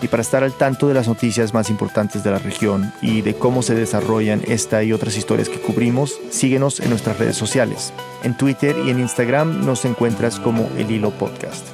Y 0.00 0.08
para 0.08 0.22
estar 0.22 0.44
al 0.44 0.56
tanto 0.56 0.86
de 0.86 0.94
las 0.94 1.08
noticias 1.08 1.52
más 1.52 1.68
importantes 1.68 2.22
de 2.22 2.30
la 2.30 2.38
región 2.38 2.92
y 3.02 3.20
de 3.22 3.34
cómo 3.34 3.62
se 3.62 3.74
desarrollan 3.74 4.42
esta 4.46 4.82
y 4.84 4.92
otras 4.92 5.16
historias 5.16 5.48
que 5.48 5.60
cubrimos, 5.60 6.20
síguenos 6.30 6.78
en 6.80 6.90
nuestras 6.90 7.18
redes 7.18 7.36
sociales. 7.36 7.92
En 8.22 8.36
Twitter 8.36 8.76
y 8.86 8.90
en 8.90 9.00
Instagram 9.00 9.64
nos 9.64 9.84
encuentras 9.84 10.38
como 10.38 10.68
El 10.76 10.90
Hilo 10.90 11.10
Podcast. 11.10 11.66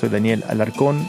Soy 0.00 0.10
Daniel 0.10 0.44
Alarcón, 0.48 1.08